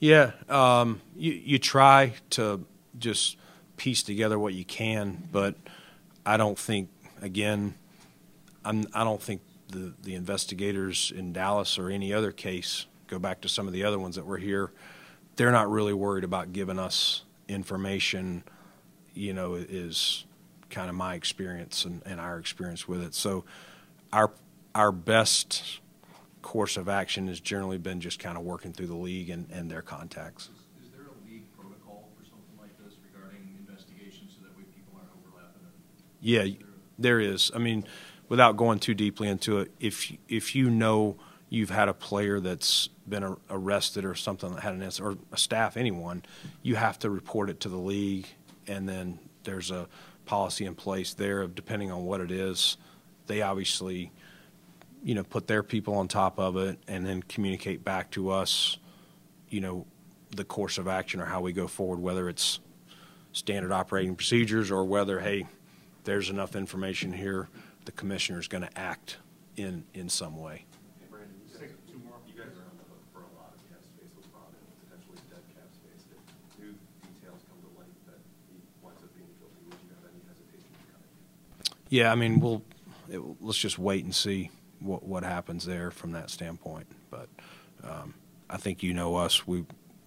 yeah. 0.00 0.30
Um, 0.48 1.02
you 1.14 1.32
you 1.32 1.58
try 1.58 2.14
to 2.30 2.64
just 2.98 3.36
piece 3.76 4.02
together 4.02 4.38
what 4.38 4.54
you 4.54 4.64
can, 4.64 5.28
but 5.32 5.56
I 6.24 6.36
don't 6.36 6.58
think 6.58 6.90
again, 7.20 7.74
I'm 8.64 8.86
I 8.94 9.04
don't 9.04 9.22
think 9.22 9.42
the 9.68 9.94
the 10.02 10.14
investigators 10.14 11.12
in 11.14 11.32
Dallas 11.32 11.78
or 11.78 11.90
any 11.90 12.12
other 12.12 12.32
case 12.32 12.86
go 13.06 13.18
back 13.18 13.40
to 13.42 13.48
some 13.48 13.66
of 13.66 13.72
the 13.72 13.84
other 13.84 13.98
ones 13.98 14.16
that 14.16 14.24
were 14.26 14.38
here. 14.38 14.72
They're 15.36 15.52
not 15.52 15.70
really 15.70 15.92
worried 15.92 16.24
about 16.24 16.52
giving 16.52 16.78
us 16.78 17.24
information. 17.48 18.44
You 19.14 19.32
know, 19.32 19.54
is 19.54 20.24
kind 20.70 20.88
of 20.88 20.96
my 20.96 21.14
experience 21.14 21.84
and, 21.84 22.02
and 22.04 22.18
our 22.18 22.38
experience 22.38 22.88
with 22.88 23.02
it. 23.02 23.14
So, 23.14 23.44
our 24.12 24.32
our 24.74 24.90
best 24.90 25.80
course 26.42 26.76
of 26.76 26.88
action 26.88 27.28
has 27.28 27.40
generally 27.40 27.78
been 27.78 28.00
just 28.00 28.18
kind 28.18 28.36
of 28.36 28.44
working 28.44 28.72
through 28.72 28.88
the 28.88 28.96
league 28.96 29.30
and, 29.30 29.48
and 29.50 29.70
their 29.70 29.82
contacts. 29.82 30.50
Is 30.82 30.90
there 30.90 31.06
a 31.06 31.30
league 31.30 31.46
protocol 31.56 32.10
for 32.18 32.24
something 32.24 32.58
like 32.60 32.76
this 32.84 32.94
regarding 33.10 33.48
investigations 33.58 34.36
so 34.36 34.44
that 34.44 34.56
way 34.56 34.64
people 34.76 34.98
aren't 34.98 35.10
overlapping? 35.14 35.62
and- 35.64 36.13
Yeah, 36.24 36.46
there 36.98 37.20
is. 37.20 37.50
I 37.54 37.58
mean, 37.58 37.84
without 38.30 38.56
going 38.56 38.78
too 38.78 38.94
deeply 38.94 39.28
into 39.28 39.58
it, 39.58 39.70
if 39.78 40.10
if 40.26 40.54
you 40.54 40.70
know 40.70 41.16
you've 41.50 41.68
had 41.68 41.86
a 41.86 41.92
player 41.92 42.40
that's 42.40 42.88
been 43.06 43.22
ar- 43.22 43.38
arrested 43.50 44.06
or 44.06 44.14
something 44.14 44.54
that 44.54 44.62
had 44.62 44.72
an 44.72 44.82
incident, 44.82 45.18
or 45.18 45.34
a 45.34 45.36
staff, 45.36 45.76
anyone, 45.76 46.22
you 46.62 46.76
have 46.76 46.98
to 47.00 47.10
report 47.10 47.50
it 47.50 47.60
to 47.60 47.68
the 47.68 47.76
league, 47.76 48.26
and 48.66 48.88
then 48.88 49.18
there's 49.44 49.70
a 49.70 49.86
policy 50.24 50.64
in 50.64 50.74
place 50.74 51.12
there 51.12 51.42
of 51.42 51.54
depending 51.54 51.90
on 51.90 52.06
what 52.06 52.22
it 52.22 52.30
is. 52.30 52.78
They 53.26 53.42
obviously, 53.42 54.10
you 55.02 55.14
know, 55.14 55.24
put 55.24 55.46
their 55.46 55.62
people 55.62 55.94
on 55.96 56.08
top 56.08 56.38
of 56.38 56.56
it, 56.56 56.78
and 56.88 57.06
then 57.06 57.22
communicate 57.22 57.84
back 57.84 58.10
to 58.12 58.30
us, 58.30 58.78
you 59.50 59.60
know, 59.60 59.86
the 60.34 60.44
course 60.44 60.78
of 60.78 60.88
action 60.88 61.20
or 61.20 61.26
how 61.26 61.42
we 61.42 61.52
go 61.52 61.66
forward, 61.66 62.00
whether 62.00 62.30
it's 62.30 62.60
standard 63.32 63.72
operating 63.72 64.16
procedures 64.16 64.70
or 64.70 64.86
whether, 64.86 65.20
hey, 65.20 65.46
there's 66.04 66.30
enough 66.30 66.54
information 66.54 67.12
here, 67.12 67.48
the 67.84 67.92
commissioner 67.92 68.38
is 68.38 68.48
going 68.48 68.62
to 68.62 68.78
act 68.78 69.18
in, 69.56 69.84
in 69.94 70.08
some 70.08 70.36
way. 70.36 70.64
Hey, 71.00 71.06
Brandon, 71.10 71.34
you 71.46 71.58
guys, 71.58 71.70
two 71.90 71.98
more, 72.04 72.16
you 72.26 72.34
guys 72.34 72.52
are 72.52 72.64
on 72.68 72.76
the 72.78 72.86
hook 72.88 73.04
for 73.12 73.20
a 73.20 73.32
lot 73.36 73.52
of 73.52 73.60
cap 73.68 73.82
space 73.84 74.10
with 74.16 74.26
Von 74.32 74.48
and 74.52 74.66
potentially 74.88 75.18
dead 75.28 75.42
cap 75.54 75.68
space. 75.72 76.04
If 76.10 76.58
new 76.60 76.72
details 77.02 77.40
come 77.48 77.58
to 77.60 77.70
light 77.78 77.92
that 78.06 78.20
he 78.48 78.60
winds 78.82 79.02
up 79.02 79.10
being 79.16 79.28
guilty, 79.40 79.60
would 79.68 79.80
you 79.82 79.90
have 79.96 80.10
any 80.12 80.22
hesitation 80.28 80.70
to 80.72 80.82
cut 80.92 81.02
it? 81.02 81.76
Yeah, 81.88 82.12
I 82.12 82.14
mean, 82.14 82.40
we'll 82.40 82.62
it, 83.10 83.20
let's 83.40 83.58
just 83.58 83.78
wait 83.78 84.04
and 84.04 84.14
see 84.14 84.50
what 84.80 85.04
what 85.04 85.24
happens 85.24 85.64
there 85.64 85.90
from 85.90 86.12
that 86.12 86.30
standpoint. 86.30 86.86
But 87.10 87.28
um, 87.82 88.14
I 88.50 88.56
think 88.56 88.82
you 88.82 88.94
know 88.94 89.16
us. 89.16 89.46
We 89.46 89.64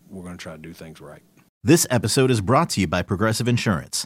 we're 0.10 0.24
going 0.24 0.38
to 0.38 0.42
try 0.42 0.54
to 0.54 0.62
do 0.62 0.74
things 0.74 1.02
right. 1.02 1.22
This 1.64 1.86
episode 1.90 2.32
is 2.32 2.40
brought 2.40 2.70
to 2.72 2.82
you 2.82 2.88
by 2.88 3.02
Progressive 3.02 3.48
Insurance. 3.48 4.06